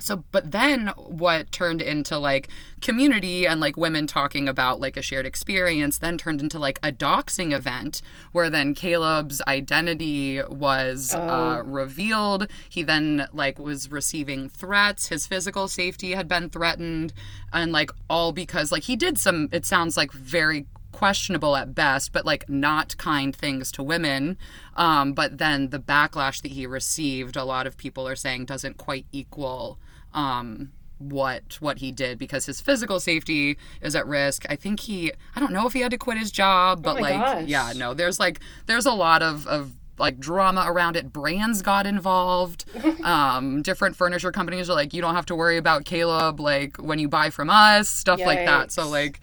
So, 0.00 0.24
but 0.30 0.50
then 0.50 0.88
what 0.96 1.50
turned 1.52 1.82
into 1.82 2.18
like 2.18 2.48
community 2.80 3.46
and 3.46 3.60
like 3.60 3.76
women 3.76 4.06
talking 4.06 4.48
about 4.48 4.80
like 4.80 4.96
a 4.96 5.02
shared 5.02 5.26
experience 5.26 5.98
then 5.98 6.18
turned 6.18 6.40
into 6.40 6.58
like 6.58 6.78
a 6.82 6.92
doxing 6.92 7.52
event 7.52 8.02
where 8.32 8.50
then 8.50 8.74
Caleb's 8.74 9.42
identity 9.46 10.40
was 10.48 11.14
uh, 11.14 11.62
revealed. 11.64 12.48
He 12.68 12.82
then 12.82 13.28
like 13.32 13.58
was 13.58 13.90
receiving 13.90 14.48
threats. 14.48 15.08
His 15.08 15.26
physical 15.26 15.68
safety 15.68 16.12
had 16.12 16.28
been 16.28 16.50
threatened. 16.50 17.12
And 17.52 17.72
like 17.72 17.90
all 18.08 18.32
because 18.32 18.72
like 18.72 18.84
he 18.84 18.96
did 18.96 19.18
some, 19.18 19.48
it 19.52 19.66
sounds 19.66 19.96
like 19.96 20.12
very 20.12 20.66
questionable 20.92 21.54
at 21.54 21.74
best, 21.74 22.12
but 22.12 22.26
like 22.26 22.48
not 22.48 22.96
kind 22.96 23.34
things 23.34 23.70
to 23.72 23.82
women. 23.82 24.36
Um, 24.76 25.12
but 25.12 25.38
then 25.38 25.70
the 25.70 25.78
backlash 25.78 26.42
that 26.42 26.52
he 26.52 26.66
received, 26.66 27.36
a 27.36 27.44
lot 27.44 27.66
of 27.66 27.76
people 27.76 28.08
are 28.08 28.16
saying 28.16 28.46
doesn't 28.46 28.78
quite 28.78 29.06
equal 29.12 29.78
um, 30.18 30.72
what 30.98 31.58
what 31.60 31.78
he 31.78 31.92
did 31.92 32.18
because 32.18 32.46
his 32.46 32.60
physical 32.60 32.98
safety 32.98 33.56
is 33.80 33.94
at 33.94 34.06
risk. 34.06 34.44
I 34.50 34.56
think 34.56 34.80
he, 34.80 35.12
I 35.36 35.40
don't 35.40 35.52
know 35.52 35.66
if 35.66 35.72
he 35.72 35.80
had 35.80 35.92
to 35.92 35.98
quit 35.98 36.18
his 36.18 36.32
job, 36.32 36.82
but 36.82 36.94
my 36.94 37.12
like, 37.12 37.20
gosh. 37.20 37.44
yeah, 37.46 37.72
no, 37.76 37.94
there's 37.94 38.18
like 38.18 38.40
there's 38.66 38.86
a 38.86 38.92
lot 38.92 39.22
of 39.22 39.46
of 39.46 39.72
like 39.96 40.18
drama 40.18 40.64
around 40.66 40.96
it. 40.96 41.12
Brands 41.12 41.62
got 41.62 41.86
involved. 41.86 42.64
Um, 43.04 43.62
different 43.62 43.96
furniture 43.96 44.32
companies 44.32 44.68
are 44.68 44.74
like, 44.74 44.92
you 44.92 45.00
don't 45.00 45.14
have 45.14 45.24
to 45.26 45.34
worry 45.34 45.56
about 45.56 45.84
Caleb 45.84 46.40
like 46.40 46.76
when 46.76 46.98
you 46.98 47.08
buy 47.08 47.30
from 47.30 47.48
us, 47.48 47.88
stuff 47.88 48.20
like 48.20 48.44
that. 48.44 48.72
So 48.72 48.88
like. 48.88 49.20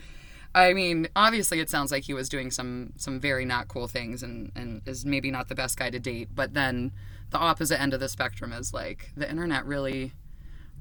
I 0.56 0.72
mean, 0.72 1.10
obviously, 1.18 1.60
it 1.60 1.70
sounds 1.70 1.92
like 1.92 2.06
he 2.06 2.14
was 2.14 2.30
doing 2.30 2.50
some 2.50 2.94
some 2.96 3.20
very 3.20 3.44
not 3.44 3.68
cool 3.68 3.90
things, 3.90 4.24
and 4.24 4.54
and 4.56 4.82
is 4.86 5.06
maybe 5.06 5.30
not 5.30 5.50
the 5.50 5.56
best 5.56 5.78
guy 5.78 5.90
to 5.90 6.00
date. 6.00 6.30
But 6.34 6.54
then, 6.54 6.94
the 7.32 7.38
opposite 7.38 7.82
end 7.82 7.94
of 7.94 8.00
the 8.00 8.08
spectrum 8.08 8.54
is 8.54 8.74
like 8.74 9.12
the 9.18 9.30
internet 9.30 9.66
really, 9.66 10.14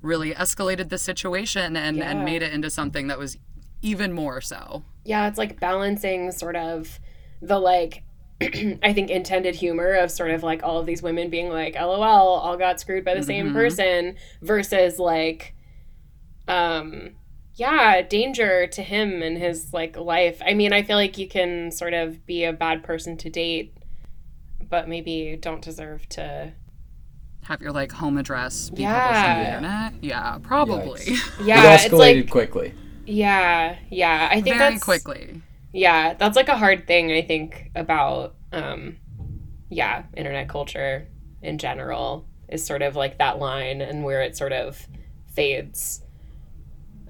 really 0.04 0.32
escalated 0.34 0.88
the 0.90 0.98
situation 0.98 1.76
and 1.76 1.96
Yeah. 1.96 2.10
and 2.10 2.24
made 2.24 2.42
it 2.42 2.52
into 2.52 2.70
something 2.70 3.06
that 3.08 3.18
was 3.18 3.36
even 3.82 4.12
more 4.12 4.40
so. 4.40 4.84
yeah, 5.04 5.26
it's 5.28 5.36
like 5.38 5.58
balancing 5.60 6.30
sort 6.32 6.56
of 6.56 6.98
the 7.42 7.58
like 7.58 8.02
I 8.40 8.92
think 8.92 9.10
intended 9.10 9.54
humor 9.54 9.92
of 9.94 10.10
sort 10.10 10.30
of 10.30 10.42
like 10.42 10.62
all 10.62 10.78
of 10.80 10.86
these 10.86 11.02
women 11.02 11.30
being 11.30 11.50
like, 11.50 11.74
LOL, 11.74 12.02
all 12.02 12.56
got 12.56 12.80
screwed 12.80 13.04
by 13.04 13.14
the 13.14 13.22
same 13.22 13.52
person 13.52 14.16
versus 14.42 14.98
like 14.98 15.54
um 16.48 17.16
yeah, 17.56 18.02
danger 18.02 18.66
to 18.66 18.82
him 18.82 19.22
and 19.22 19.38
his 19.38 19.72
like 19.72 19.96
life. 19.96 20.42
I 20.44 20.54
mean, 20.54 20.72
I 20.72 20.82
feel 20.82 20.96
like 20.96 21.16
you 21.18 21.28
can 21.28 21.70
sort 21.70 21.94
of 21.94 22.26
be 22.26 22.42
a 22.44 22.52
bad 22.52 22.82
person 22.82 23.16
to 23.18 23.30
date, 23.30 23.76
but 24.68 24.88
maybe 24.88 25.38
don't 25.40 25.62
deserve 25.62 26.08
to 26.10 26.52
Have 27.44 27.60
your 27.60 27.72
like 27.72 27.92
home 27.92 28.16
address 28.18 28.70
be 28.70 28.84
published 28.84 29.24
on 29.24 29.36
the 29.38 29.42
Yeah. 29.42 29.56
internet? 29.58 30.04
Yeah, 30.04 30.38
probably. 30.42 31.00
Yikes. 31.00 31.40
Yeah, 31.46 31.72
it 31.72 31.74
it's 31.84 31.94
escalated 31.94 32.16
like 32.22 32.30
quickly. 32.30 32.74
yeah, 33.06 33.76
yeah. 33.90 34.28
I 34.30 34.40
think 34.40 34.56
Very 34.56 34.72
that's 34.72 34.84
quickly. 34.84 35.42
yeah 35.72 36.14
that's 36.14 36.36
like 36.36 36.48
a 36.48 36.56
hard 36.56 36.86
thing 36.86 37.10
i 37.10 37.20
think 37.20 37.70
about 37.74 38.36
um 38.52 38.96
yeah 39.68 40.04
internet 40.16 40.48
culture 40.48 41.08
in 41.42 41.58
general 41.58 42.24
is 42.48 42.64
sort 42.64 42.80
of 42.80 42.94
like 42.94 43.18
that 43.18 43.38
line 43.40 43.80
and 43.80 44.04
where 44.04 44.22
it 44.22 44.36
sort 44.36 44.52
of 44.52 44.86
fades 45.34 46.00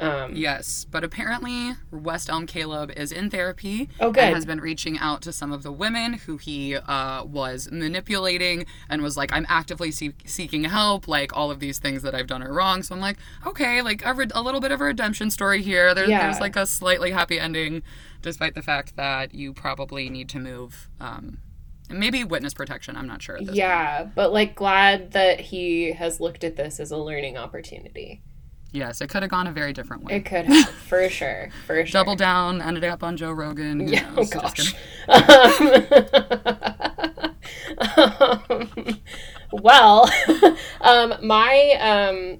um 0.00 0.34
Yes, 0.34 0.84
but 0.90 1.04
apparently 1.04 1.72
West 1.90 2.28
Elm 2.28 2.46
Caleb 2.46 2.90
is 2.96 3.12
in 3.12 3.30
therapy 3.30 3.88
Oh, 4.00 4.10
good. 4.10 4.24
and 4.24 4.34
has 4.34 4.44
been 4.44 4.60
reaching 4.60 4.98
out 4.98 5.22
to 5.22 5.32
some 5.32 5.52
of 5.52 5.62
the 5.62 5.70
women 5.72 6.14
who 6.14 6.36
he 6.36 6.76
uh, 6.76 7.24
was 7.24 7.68
manipulating 7.70 8.66
and 8.88 9.02
was 9.02 9.16
like, 9.16 9.32
"I'm 9.32 9.46
actively 9.48 9.90
see- 9.90 10.14
seeking 10.24 10.64
help." 10.64 11.06
Like 11.06 11.36
all 11.36 11.50
of 11.50 11.60
these 11.60 11.78
things 11.78 12.02
that 12.02 12.14
I've 12.14 12.26
done 12.26 12.42
are 12.42 12.52
wrong. 12.52 12.82
So 12.82 12.94
I'm 12.94 13.00
like, 13.00 13.18
okay, 13.46 13.82
like 13.82 14.04
a, 14.04 14.12
re- 14.14 14.26
a 14.34 14.42
little 14.42 14.60
bit 14.60 14.72
of 14.72 14.80
a 14.80 14.84
redemption 14.84 15.30
story 15.30 15.62
here. 15.62 15.94
There, 15.94 16.08
Yeah. 16.08 16.22
There's 16.22 16.40
like 16.40 16.56
a 16.56 16.66
slightly 16.66 17.12
happy 17.12 17.38
ending, 17.38 17.82
despite 18.22 18.54
the 18.54 18.62
fact 18.62 18.96
that 18.96 19.34
you 19.34 19.52
probably 19.52 20.08
need 20.10 20.28
to 20.30 20.38
move. 20.38 20.88
Um, 21.00 21.38
maybe 21.90 22.24
witness 22.24 22.54
protection. 22.54 22.96
I'm 22.96 23.06
not 23.06 23.22
sure. 23.22 23.38
Yeah 23.40 24.08
but 24.14 24.32
like 24.32 24.54
glad 24.56 25.12
that 25.12 25.38
he 25.40 25.92
has 25.92 26.18
looked 26.18 26.42
at 26.42 26.56
this 26.56 26.80
as 26.80 26.90
a 26.90 26.96
learning 26.96 27.36
opportunity 27.36 28.22
Yes, 28.74 29.00
it 29.00 29.08
could 29.08 29.22
have 29.22 29.30
gone 29.30 29.46
a 29.46 29.52
very 29.52 29.72
different 29.72 30.02
way. 30.02 30.16
it 30.16 30.24
could 30.24 30.46
have 30.46 30.68
for 30.68 31.08
sure 31.08 31.48
for 31.66 31.86
sure 31.86 31.92
Double 31.92 32.16
down, 32.16 32.60
ended 32.60 32.82
up 32.84 33.02
on 33.04 33.16
Joe 33.16 33.30
Rogan. 33.32 33.86
yeah 33.86 34.10
oh 34.16 34.22
knows? 34.22 34.52
Just 34.52 34.74
gosh 35.08 35.08
um, 37.96 39.00
well 39.52 40.10
um, 40.80 41.14
my 41.22 41.76
um, 41.80 42.38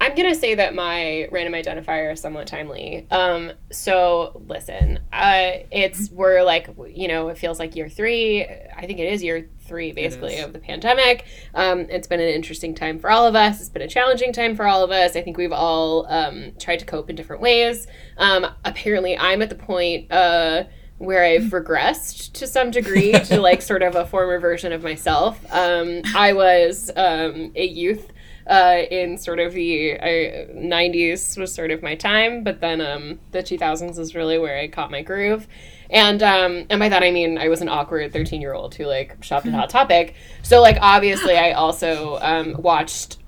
i'm 0.00 0.14
gonna 0.14 0.34
say 0.34 0.54
that 0.54 0.74
my 0.74 1.26
random 1.32 1.54
identifier 1.54 2.12
is 2.12 2.20
somewhat 2.20 2.46
timely 2.46 3.06
um, 3.10 3.52
so 3.72 4.40
listen 4.46 4.98
uh, 5.12 5.52
it's 5.70 6.10
we're 6.10 6.42
like 6.42 6.68
you 6.88 7.08
know 7.08 7.28
it 7.28 7.38
feels 7.38 7.58
like 7.58 7.74
year 7.74 7.88
three 7.88 8.44
i 8.76 8.86
think 8.86 8.98
it 8.98 9.12
is 9.12 9.22
year 9.22 9.48
three 9.66 9.92
basically 9.92 10.38
of 10.38 10.52
the 10.52 10.58
pandemic. 10.58 11.26
Um, 11.54 11.80
it's 11.90 12.06
been 12.06 12.20
an 12.20 12.28
interesting 12.28 12.74
time 12.74 12.98
for 12.98 13.10
all 13.10 13.26
of 13.26 13.34
us. 13.34 13.60
It's 13.60 13.70
been 13.70 13.82
a 13.82 13.88
challenging 13.88 14.32
time 14.32 14.56
for 14.56 14.66
all 14.66 14.82
of 14.82 14.90
us. 14.90 15.16
I 15.16 15.22
think 15.22 15.36
we've 15.36 15.52
all 15.52 16.06
um, 16.08 16.52
tried 16.58 16.78
to 16.78 16.84
cope 16.84 17.10
in 17.10 17.16
different 17.16 17.42
ways. 17.42 17.86
Um, 18.18 18.46
apparently 18.64 19.16
i'm 19.16 19.42
at 19.42 19.48
the 19.48 19.56
point 19.56 20.10
uh, 20.10 20.64
where 20.98 21.24
I've 21.24 21.50
regressed 21.50 22.32
to 22.34 22.46
some 22.46 22.70
degree 22.70 23.12
to 23.12 23.40
like 23.40 23.60
sort 23.60 23.82
of 23.82 23.94
a 23.94 24.06
former 24.06 24.38
version 24.38 24.72
of 24.72 24.82
myself. 24.82 25.44
Um, 25.52 26.02
I 26.14 26.32
was 26.32 26.90
um, 26.96 27.52
a 27.54 27.66
youth 27.66 28.12
uh, 28.46 28.82
in 28.90 29.18
sort 29.18 29.38
of 29.38 29.52
the 29.52 29.98
uh, 29.98 30.54
90s 30.54 31.36
was 31.36 31.52
sort 31.52 31.70
of 31.70 31.82
my 31.82 31.96
time, 31.96 32.44
but 32.44 32.60
then 32.60 32.80
um, 32.80 33.18
the 33.32 33.40
2000s 33.40 33.98
is 33.98 34.14
really 34.14 34.38
where 34.38 34.58
I 34.58 34.68
caught 34.68 34.90
my 34.90 35.02
groove. 35.02 35.46
And 35.90 36.22
um, 36.22 36.66
and 36.70 36.80
by 36.80 36.88
that 36.88 37.02
I 37.02 37.10
mean 37.10 37.38
I 37.38 37.48
was 37.48 37.60
an 37.60 37.68
awkward 37.68 38.12
13 38.12 38.40
year 38.40 38.54
old 38.54 38.74
who 38.74 38.86
like 38.86 39.22
shopped 39.22 39.46
at 39.46 39.54
Hot 39.54 39.70
Topic. 39.70 40.14
So 40.42 40.60
like 40.60 40.78
obviously 40.80 41.36
I 41.36 41.52
also 41.52 42.18
um, 42.20 42.54
watched 42.58 43.18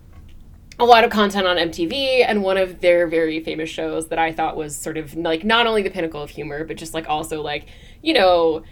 a 0.81 0.85
lot 0.85 1.03
of 1.05 1.11
content 1.11 1.47
on 1.47 1.57
MTV, 1.57 2.25
and 2.27 2.43
one 2.43 2.57
of 2.57 2.81
their 2.81 3.09
very 3.09 3.41
famous 3.41 3.69
shows 3.69 4.09
that 4.09 4.19
I 4.19 4.33
thought 4.33 4.57
was 4.57 4.77
sort 4.77 4.97
of 4.97 5.15
like 5.17 5.45
not 5.45 5.67
only 5.67 5.83
the 5.83 5.91
pinnacle 5.91 6.23
of 6.23 6.31
humor, 6.31 6.65
but 6.65 6.77
just 6.77 6.95
like 6.95 7.09
also 7.09 7.43
like, 7.43 7.67
you 8.01 8.15
know, 8.15 8.63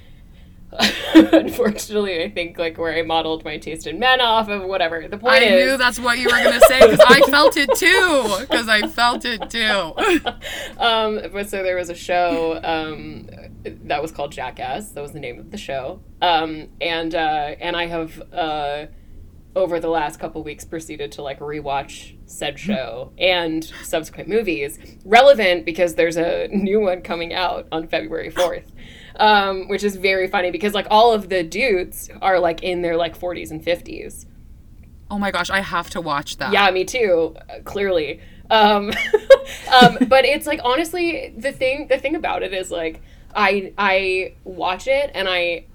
unfortunately, 1.14 2.22
I 2.22 2.30
think 2.30 2.58
like 2.58 2.78
where 2.78 2.92
I 2.92 3.02
modeled 3.02 3.44
my 3.44 3.58
taste 3.58 3.86
in 3.86 3.98
men 3.98 4.20
off 4.20 4.48
of 4.48 4.64
whatever. 4.64 5.06
The 5.08 5.18
point 5.18 5.34
I 5.34 5.44
is, 5.44 5.64
knew 5.64 5.76
that's 5.76 5.98
what 5.98 6.18
you 6.18 6.24
were 6.24 6.42
gonna 6.42 6.60
say 6.60 6.80
because 6.80 7.00
I 7.06 7.20
felt 7.30 7.56
it 7.56 7.70
too. 7.74 8.36
Because 8.40 8.68
I 8.68 8.86
felt 8.88 9.24
it 9.24 9.50
too. 9.50 9.92
um, 10.78 11.20
but 11.32 11.48
so 11.48 11.62
there 11.62 11.76
was 11.76 11.90
a 11.90 11.94
show 11.94 12.60
um, 12.62 13.28
that 13.64 14.02
was 14.02 14.12
called 14.12 14.32
Jackass. 14.32 14.90
That 14.90 15.02
was 15.02 15.12
the 15.12 15.20
name 15.20 15.38
of 15.38 15.50
the 15.50 15.58
show. 15.58 16.00
Um, 16.20 16.68
and 16.80 17.14
uh, 17.14 17.54
and 17.60 17.76
I 17.76 17.86
have 17.86 18.22
uh, 18.32 18.86
over 19.56 19.80
the 19.80 19.88
last 19.88 20.20
couple 20.20 20.44
weeks 20.44 20.64
proceeded 20.64 21.10
to 21.12 21.22
like 21.22 21.40
rewatch 21.40 22.16
said 22.26 22.58
show 22.58 23.12
and 23.18 23.64
subsequent 23.82 24.28
movies. 24.28 24.78
Relevant 25.04 25.64
because 25.64 25.94
there's 25.94 26.16
a 26.16 26.48
new 26.48 26.80
one 26.80 27.00
coming 27.00 27.32
out 27.32 27.66
on 27.72 27.88
February 27.88 28.30
4th. 28.30 28.66
Um, 29.18 29.68
which 29.68 29.82
is 29.82 29.96
very 29.96 30.28
funny 30.28 30.50
because 30.50 30.74
like 30.74 30.86
all 30.90 31.12
of 31.12 31.30
the 31.30 31.42
dudes 31.42 32.10
are 32.20 32.38
like 32.38 32.62
in 32.62 32.82
their 32.82 32.96
like 32.96 33.18
40s 33.18 33.50
and 33.50 33.64
50s. 33.64 34.26
Oh 35.10 35.18
my 35.18 35.30
gosh, 35.30 35.48
I 35.48 35.60
have 35.60 35.88
to 35.90 36.00
watch 36.00 36.36
that. 36.36 36.52
Yeah, 36.52 36.70
me 36.70 36.84
too. 36.84 37.34
Clearly, 37.64 38.20
um, 38.50 38.92
um, 39.72 39.98
but 40.08 40.24
it's 40.24 40.46
like 40.46 40.60
honestly, 40.64 41.32
the 41.36 41.52
thing 41.52 41.86
the 41.88 41.98
thing 41.98 42.14
about 42.14 42.42
it 42.42 42.52
is 42.52 42.70
like 42.70 43.00
I 43.34 43.72
I 43.78 44.34
watch 44.44 44.86
it 44.86 45.10
and 45.14 45.28
I 45.28 45.66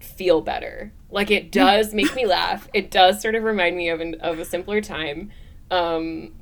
feel 0.00 0.40
better. 0.40 0.92
Like 1.10 1.30
it 1.30 1.50
does 1.50 1.94
make 1.94 2.14
me 2.14 2.26
laugh. 2.26 2.68
It 2.74 2.90
does 2.90 3.20
sort 3.20 3.34
of 3.34 3.42
remind 3.42 3.76
me 3.76 3.88
of 3.88 4.00
an, 4.00 4.14
of 4.20 4.38
a 4.38 4.44
simpler 4.44 4.80
time. 4.80 5.30
Um, 5.70 6.32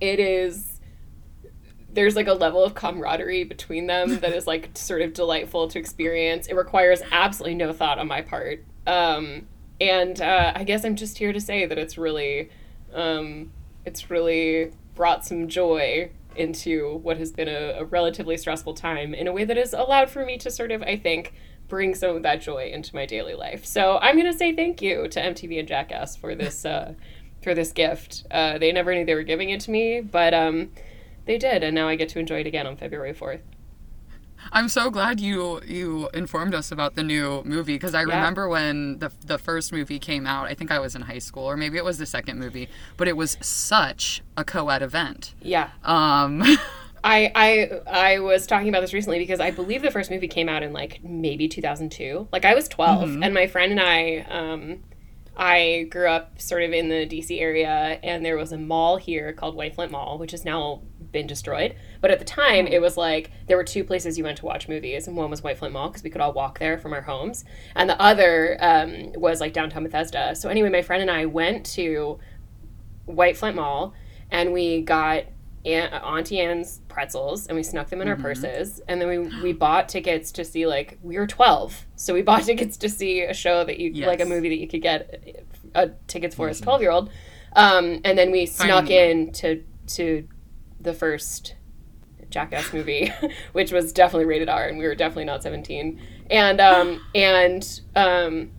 it 0.00 0.18
is 0.18 0.71
there's 1.92 2.16
like 2.16 2.26
a 2.26 2.32
level 2.32 2.64
of 2.64 2.74
camaraderie 2.74 3.44
between 3.44 3.86
them 3.86 4.18
that 4.20 4.32
is 4.32 4.46
like 4.46 4.70
sort 4.74 5.02
of 5.02 5.12
delightful 5.12 5.68
to 5.68 5.78
experience. 5.78 6.46
It 6.46 6.54
requires 6.54 7.02
absolutely 7.12 7.56
no 7.56 7.72
thought 7.72 7.98
on 7.98 8.08
my 8.08 8.22
part. 8.22 8.64
Um, 8.86 9.46
and 9.80 10.20
uh, 10.20 10.52
I 10.54 10.64
guess 10.64 10.84
I'm 10.84 10.96
just 10.96 11.18
here 11.18 11.32
to 11.32 11.40
say 11.40 11.66
that 11.66 11.78
it's 11.78 11.98
really, 11.98 12.50
um, 12.94 13.52
it's 13.84 14.10
really 14.10 14.72
brought 14.94 15.24
some 15.24 15.48
joy 15.48 16.10
into 16.34 16.98
what 17.02 17.18
has 17.18 17.32
been 17.32 17.48
a, 17.48 17.80
a 17.80 17.84
relatively 17.84 18.36
stressful 18.36 18.74
time 18.74 19.14
in 19.14 19.26
a 19.26 19.32
way 19.32 19.44
that 19.44 19.56
has 19.56 19.74
allowed 19.74 20.08
for 20.08 20.24
me 20.24 20.38
to 20.38 20.50
sort 20.50 20.70
of, 20.70 20.82
I 20.82 20.96
think, 20.96 21.34
bring 21.68 21.94
some 21.94 22.16
of 22.16 22.22
that 22.22 22.40
joy 22.40 22.70
into 22.72 22.94
my 22.94 23.06
daily 23.06 23.34
life. 23.34 23.64
So 23.64 23.98
I'm 23.98 24.16
gonna 24.16 24.32
say 24.32 24.54
thank 24.54 24.82
you 24.82 25.08
to 25.08 25.20
MTV 25.20 25.58
and 25.58 25.68
Jackass 25.68 26.16
for 26.16 26.34
this 26.34 26.64
uh, 26.64 26.94
for 27.42 27.54
this 27.54 27.72
gift. 27.72 28.24
Uh, 28.30 28.58
they 28.58 28.72
never 28.72 28.94
knew 28.94 29.04
they 29.04 29.14
were 29.14 29.22
giving 29.22 29.50
it 29.50 29.60
to 29.62 29.70
me, 29.70 30.00
but 30.00 30.34
um, 30.34 30.70
they 31.24 31.38
did, 31.38 31.62
and 31.62 31.74
now 31.74 31.88
I 31.88 31.96
get 31.96 32.08
to 32.10 32.18
enjoy 32.18 32.40
it 32.40 32.46
again 32.46 32.66
on 32.66 32.76
February 32.76 33.12
fourth. 33.12 33.42
I'm 34.50 34.68
so 34.68 34.90
glad 34.90 35.20
you 35.20 35.60
you 35.64 36.08
informed 36.14 36.54
us 36.54 36.72
about 36.72 36.96
the 36.96 37.02
new 37.02 37.42
movie 37.44 37.74
because 37.74 37.94
I 37.94 38.02
remember 38.02 38.48
when 38.48 38.98
the 38.98 39.12
the 39.24 39.38
first 39.38 39.72
movie 39.72 39.98
came 39.98 40.26
out. 40.26 40.46
I 40.46 40.54
think 40.54 40.70
I 40.70 40.78
was 40.78 40.96
in 40.96 41.02
high 41.02 41.18
school, 41.18 41.44
or 41.44 41.56
maybe 41.56 41.76
it 41.76 41.84
was 41.84 41.98
the 41.98 42.06
second 42.06 42.38
movie, 42.38 42.68
but 42.96 43.06
it 43.06 43.16
was 43.16 43.36
such 43.40 44.22
a 44.36 44.44
co-ed 44.44 44.82
event. 44.82 45.34
Yeah. 45.40 45.70
Um, 45.84 46.42
I, 47.04 47.32
I 47.34 47.80
I 47.86 48.18
was 48.20 48.46
talking 48.46 48.68
about 48.68 48.80
this 48.80 48.92
recently 48.92 49.18
because 49.18 49.40
I 49.40 49.50
believe 49.50 49.82
the 49.82 49.90
first 49.90 50.10
movie 50.10 50.28
came 50.28 50.48
out 50.48 50.62
in 50.62 50.72
like 50.72 51.02
maybe 51.02 51.48
2002. 51.48 52.28
Like 52.32 52.44
I 52.44 52.54
was 52.54 52.68
12 52.68 53.22
and 53.22 53.34
my 53.34 53.46
friend 53.46 53.72
and 53.72 53.80
I 53.80 54.18
um 54.28 54.82
I 55.36 55.86
grew 55.90 56.08
up 56.08 56.40
sort 56.40 56.62
of 56.62 56.72
in 56.72 56.88
the 56.88 57.06
DC 57.06 57.40
area 57.40 57.98
and 58.02 58.24
there 58.24 58.36
was 58.36 58.52
a 58.52 58.58
mall 58.58 58.98
here 58.98 59.32
called 59.32 59.56
White 59.56 59.74
Flint 59.74 59.90
Mall 59.90 60.18
which 60.18 60.32
is 60.32 60.44
now 60.44 60.82
been 61.12 61.26
destroyed. 61.26 61.76
But 62.00 62.10
at 62.10 62.18
the 62.18 62.24
time 62.24 62.66
it 62.66 62.80
was 62.80 62.96
like 62.96 63.30
there 63.46 63.56
were 63.56 63.64
two 63.64 63.84
places 63.84 64.18
you 64.18 64.24
went 64.24 64.38
to 64.38 64.46
watch 64.46 64.68
movies. 64.68 65.06
And 65.06 65.16
one 65.16 65.30
was 65.30 65.42
White 65.42 65.58
Flint 65.58 65.74
Mall 65.74 65.88
because 65.88 66.02
we 66.02 66.10
could 66.10 66.20
all 66.20 66.32
walk 66.32 66.58
there 66.58 66.78
from 66.78 66.92
our 66.92 67.02
homes. 67.02 67.44
And 67.76 67.88
the 67.88 68.00
other 68.00 68.56
um, 68.60 69.12
was 69.12 69.40
like 69.40 69.52
downtown 69.52 69.84
Bethesda. 69.84 70.34
So 70.34 70.48
anyway, 70.48 70.70
my 70.70 70.82
friend 70.82 71.02
and 71.02 71.10
I 71.10 71.26
went 71.26 71.66
to 71.74 72.18
White 73.04 73.36
Flint 73.36 73.56
Mall 73.56 73.94
and 74.30 74.52
we 74.52 74.82
got 74.82 75.24
Aunt, 75.64 75.92
Auntie 75.92 76.40
Anne's 76.40 76.80
pretzels 76.88 77.46
and 77.46 77.56
we 77.56 77.62
snuck 77.62 77.88
them 77.88 78.00
in 78.00 78.08
our 78.08 78.16
purses. 78.16 78.80
And 78.88 79.00
then 79.00 79.08
we, 79.08 79.42
we 79.42 79.52
bought 79.52 79.88
tickets 79.88 80.32
to 80.32 80.44
see 80.44 80.66
like 80.66 80.98
we 81.02 81.18
were 81.18 81.26
12 81.26 81.86
so 81.94 82.14
we 82.14 82.22
bought 82.22 82.42
tickets 82.42 82.76
to 82.78 82.88
see 82.88 83.22
a 83.22 83.34
show 83.34 83.64
that 83.64 83.78
you 83.78 84.06
like 84.06 84.20
a 84.20 84.24
movie 84.24 84.48
that 84.48 84.58
you 84.58 84.66
could 84.66 84.82
get 84.82 85.44
uh, 85.74 85.86
tickets 86.08 86.34
for 86.34 86.48
as 86.48 86.60
12 86.60 86.80
year 86.80 86.90
old 86.90 87.10
um, 87.54 88.00
and 88.04 88.18
then 88.18 88.30
we 88.30 88.46
snuck 88.46 88.90
in 88.90 89.32
to 89.32 89.62
to 89.86 90.26
the 90.82 90.92
first 90.94 91.54
jackass 92.30 92.72
movie 92.72 93.12
which 93.52 93.72
was 93.72 93.92
definitely 93.92 94.24
rated 94.24 94.48
r 94.48 94.66
and 94.66 94.78
we 94.78 94.86
were 94.86 94.94
definitely 94.94 95.24
not 95.24 95.42
17 95.42 96.00
and 96.30 96.60
um 96.60 97.00
and 97.14 97.80
um 97.94 98.50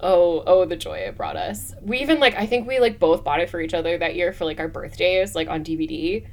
oh 0.00 0.42
oh 0.46 0.64
the 0.64 0.76
joy 0.76 0.96
it 0.98 1.16
brought 1.16 1.36
us 1.36 1.74
we 1.82 1.98
even 1.98 2.20
like 2.20 2.34
i 2.36 2.46
think 2.46 2.66
we 2.66 2.78
like 2.78 2.98
both 2.98 3.24
bought 3.24 3.40
it 3.40 3.50
for 3.50 3.60
each 3.60 3.74
other 3.74 3.98
that 3.98 4.14
year 4.14 4.32
for 4.32 4.44
like 4.44 4.60
our 4.60 4.68
birthdays 4.68 5.34
like 5.34 5.48
on 5.48 5.64
dvd 5.64 6.26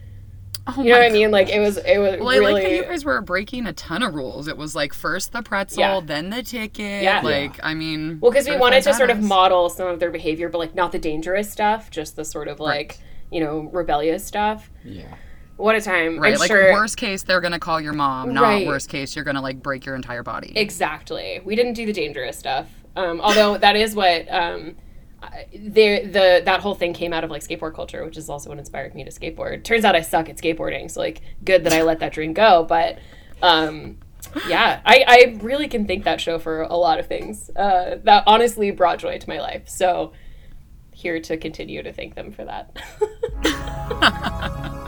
oh 0.67 0.81
you 0.83 0.89
know 0.89 0.91
my 0.91 0.99
what 0.99 1.09
i 1.09 1.09
mean 1.09 1.31
like 1.31 1.49
it 1.49 1.59
was 1.59 1.77
it 1.77 1.97
was 1.97 2.19
Well, 2.19 2.29
I 2.29 2.37
like 2.37 2.63
how 2.63 2.69
you 2.69 2.83
guys 2.83 3.03
were 3.03 3.19
breaking 3.21 3.67
a 3.67 3.73
ton 3.73 4.01
of 4.03 4.13
rules. 4.15 4.47
It 4.47 4.57
was 4.57 4.75
like 4.75 4.93
first 4.93 5.31
the 5.31 5.43
pretzel, 5.43 5.79
Yeah. 5.79 5.99
then 6.03 6.29
the 6.31 6.41
ticket. 6.41 7.03
Yeah. 7.03 7.21
Like, 7.21 7.59
I 7.61 7.75
mean, 7.75 8.19
well 8.19 8.31
because 8.31 8.47
we 8.47 8.57
wanted 8.57 8.81
to 8.83 8.93
sort 8.93 9.09
of 9.11 9.21
model 9.21 9.69
some 9.69 9.87
of 9.87 9.99
their 9.99 10.09
behavior 10.11 10.47
but 10.49 10.57
like 10.59 10.73
not 10.73 10.91
the 10.91 10.99
dangerous 10.99 11.51
stuff 11.51 11.89
just 11.91 12.15
the 12.15 12.25
sort 12.25 12.47
of 12.47 12.59
like 12.59 12.99
you 13.31 13.39
know 13.39 13.69
rebellious 13.73 14.25
stuff 14.25 14.69
Yeah. 14.83 15.03
what 15.57 15.75
a 15.75 15.81
time 15.81 16.19
Right, 16.19 16.33
i'm 16.33 16.39
like 16.39 16.47
sure 16.47 16.71
worst 16.73 16.97
case, 16.97 17.23
they're 17.23 17.41
gonna 17.41 17.59
call 17.59 17.79
your 17.81 17.93
mom. 17.93 18.33
Not 18.33 18.43
Right. 18.43 18.67
worst 18.67 18.89
case, 18.89 19.15
you're 19.15 19.25
gonna 19.25 19.41
like 19.41 19.61
break 19.61 19.85
your 19.85 19.95
entire 19.95 20.23
body. 20.23 20.53
Exactly. 20.55 21.41
We 21.43 21.55
didn't 21.55 21.73
do 21.73 21.85
the 21.85 21.93
dangerous 21.93 22.37
stuff. 22.37 22.67
Um, 22.95 23.19
although 23.21 23.57
that 23.65 23.75
is 23.75 23.95
what 23.95 24.31
um, 24.31 24.75
the 25.51 26.05
the 26.05 26.41
that 26.45 26.59
whole 26.61 26.75
thing 26.75 26.93
came 26.93 27.11
out 27.13 27.23
of 27.23 27.31
like 27.31 27.41
skateboard 27.41 27.73
culture, 27.73 28.05
which 28.05 28.17
is 28.17 28.29
also 28.29 28.49
what 28.49 28.59
inspired 28.59 28.93
me 28.95 29.03
to 29.03 29.11
skateboard. 29.11 29.63
Turns 29.63 29.83
out 29.85 29.95
I 29.95 30.01
suck 30.01 30.29
at 30.29 30.37
skateboarding, 30.37 30.89
so 30.91 30.99
like 31.01 31.21
good 31.43 31.63
that 31.63 31.73
I 31.73 31.81
let 31.81 31.99
that 31.99 32.13
dream 32.13 32.33
go. 32.33 32.63
But 32.67 32.99
um, 33.41 33.97
yeah, 34.47 34.81
I, 34.85 35.03
I 35.07 35.37
really 35.41 35.67
can 35.67 35.87
thank 35.87 36.03
that 36.03 36.21
show 36.21 36.37
for 36.39 36.61
a 36.63 36.75
lot 36.75 36.99
of 36.99 37.07
things. 37.07 37.49
Uh, 37.55 37.97
that 38.03 38.23
honestly 38.27 38.71
brought 38.71 38.99
joy 38.99 39.17
to 39.17 39.29
my 39.29 39.39
life. 39.39 39.67
So 39.67 40.13
here 40.95 41.19
to 41.19 41.37
continue 41.37 41.83
to 41.83 41.93
thank 41.93 42.15
them 42.15 42.31
for 42.31 42.45
that. 42.45 42.71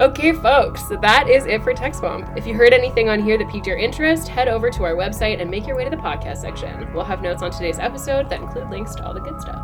Okay, 0.00 0.32
folks, 0.32 0.84
that 1.02 1.28
is 1.28 1.44
it 1.44 1.62
for 1.62 1.74
Text 1.74 2.00
Bump. 2.00 2.26
If 2.34 2.46
you 2.46 2.54
heard 2.54 2.72
anything 2.72 3.10
on 3.10 3.22
here 3.22 3.36
that 3.36 3.50
piqued 3.50 3.66
your 3.66 3.76
interest, 3.76 4.28
head 4.28 4.48
over 4.48 4.70
to 4.70 4.84
our 4.84 4.94
website 4.94 5.42
and 5.42 5.50
make 5.50 5.66
your 5.66 5.76
way 5.76 5.84
to 5.84 5.90
the 5.90 5.96
podcast 5.98 6.38
section. 6.38 6.90
We'll 6.94 7.04
have 7.04 7.20
notes 7.20 7.42
on 7.42 7.50
today's 7.50 7.78
episode 7.78 8.30
that 8.30 8.40
include 8.40 8.70
links 8.70 8.94
to 8.94 9.04
all 9.04 9.12
the 9.12 9.20
good 9.20 9.38
stuff. 9.42 9.62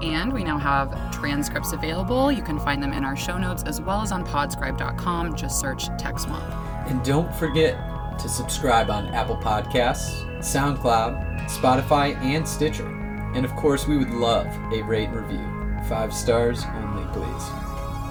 And 0.00 0.32
we 0.32 0.44
now 0.44 0.58
have 0.58 1.10
transcripts 1.10 1.72
available. 1.72 2.30
You 2.30 2.42
can 2.42 2.60
find 2.60 2.80
them 2.80 2.92
in 2.92 3.04
our 3.04 3.16
show 3.16 3.36
notes 3.36 3.64
as 3.64 3.80
well 3.80 4.00
as 4.00 4.12
on 4.12 4.24
podscribe.com. 4.24 5.34
Just 5.34 5.58
search 5.58 5.88
TechSwamp. 5.98 6.48
And 6.88 7.04
don't 7.04 7.34
forget 7.34 8.18
to 8.20 8.28
subscribe 8.28 8.90
on 8.90 9.08
Apple 9.08 9.38
Podcasts, 9.38 10.24
SoundCloud, 10.38 11.25
Spotify, 11.46 12.16
and 12.16 12.46
Stitcher. 12.46 12.86
And 13.34 13.44
of 13.44 13.54
course, 13.56 13.86
we 13.86 13.96
would 13.96 14.10
love 14.10 14.46
a 14.72 14.82
rate 14.82 15.08
and 15.08 15.16
review. 15.16 15.84
Five 15.88 16.12
stars 16.12 16.64
only, 16.64 17.04
please. 17.12 17.50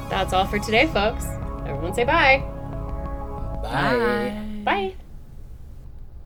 That's 0.10 0.34
all 0.34 0.46
for 0.46 0.60
today, 0.60 0.88
folks. 0.88 1.26
Everyone 1.66 1.94
say 1.94 2.04
bye. 2.04 2.44
Bye. 3.64 3.98
Bye. 3.98 4.62
Bye. 4.64 4.96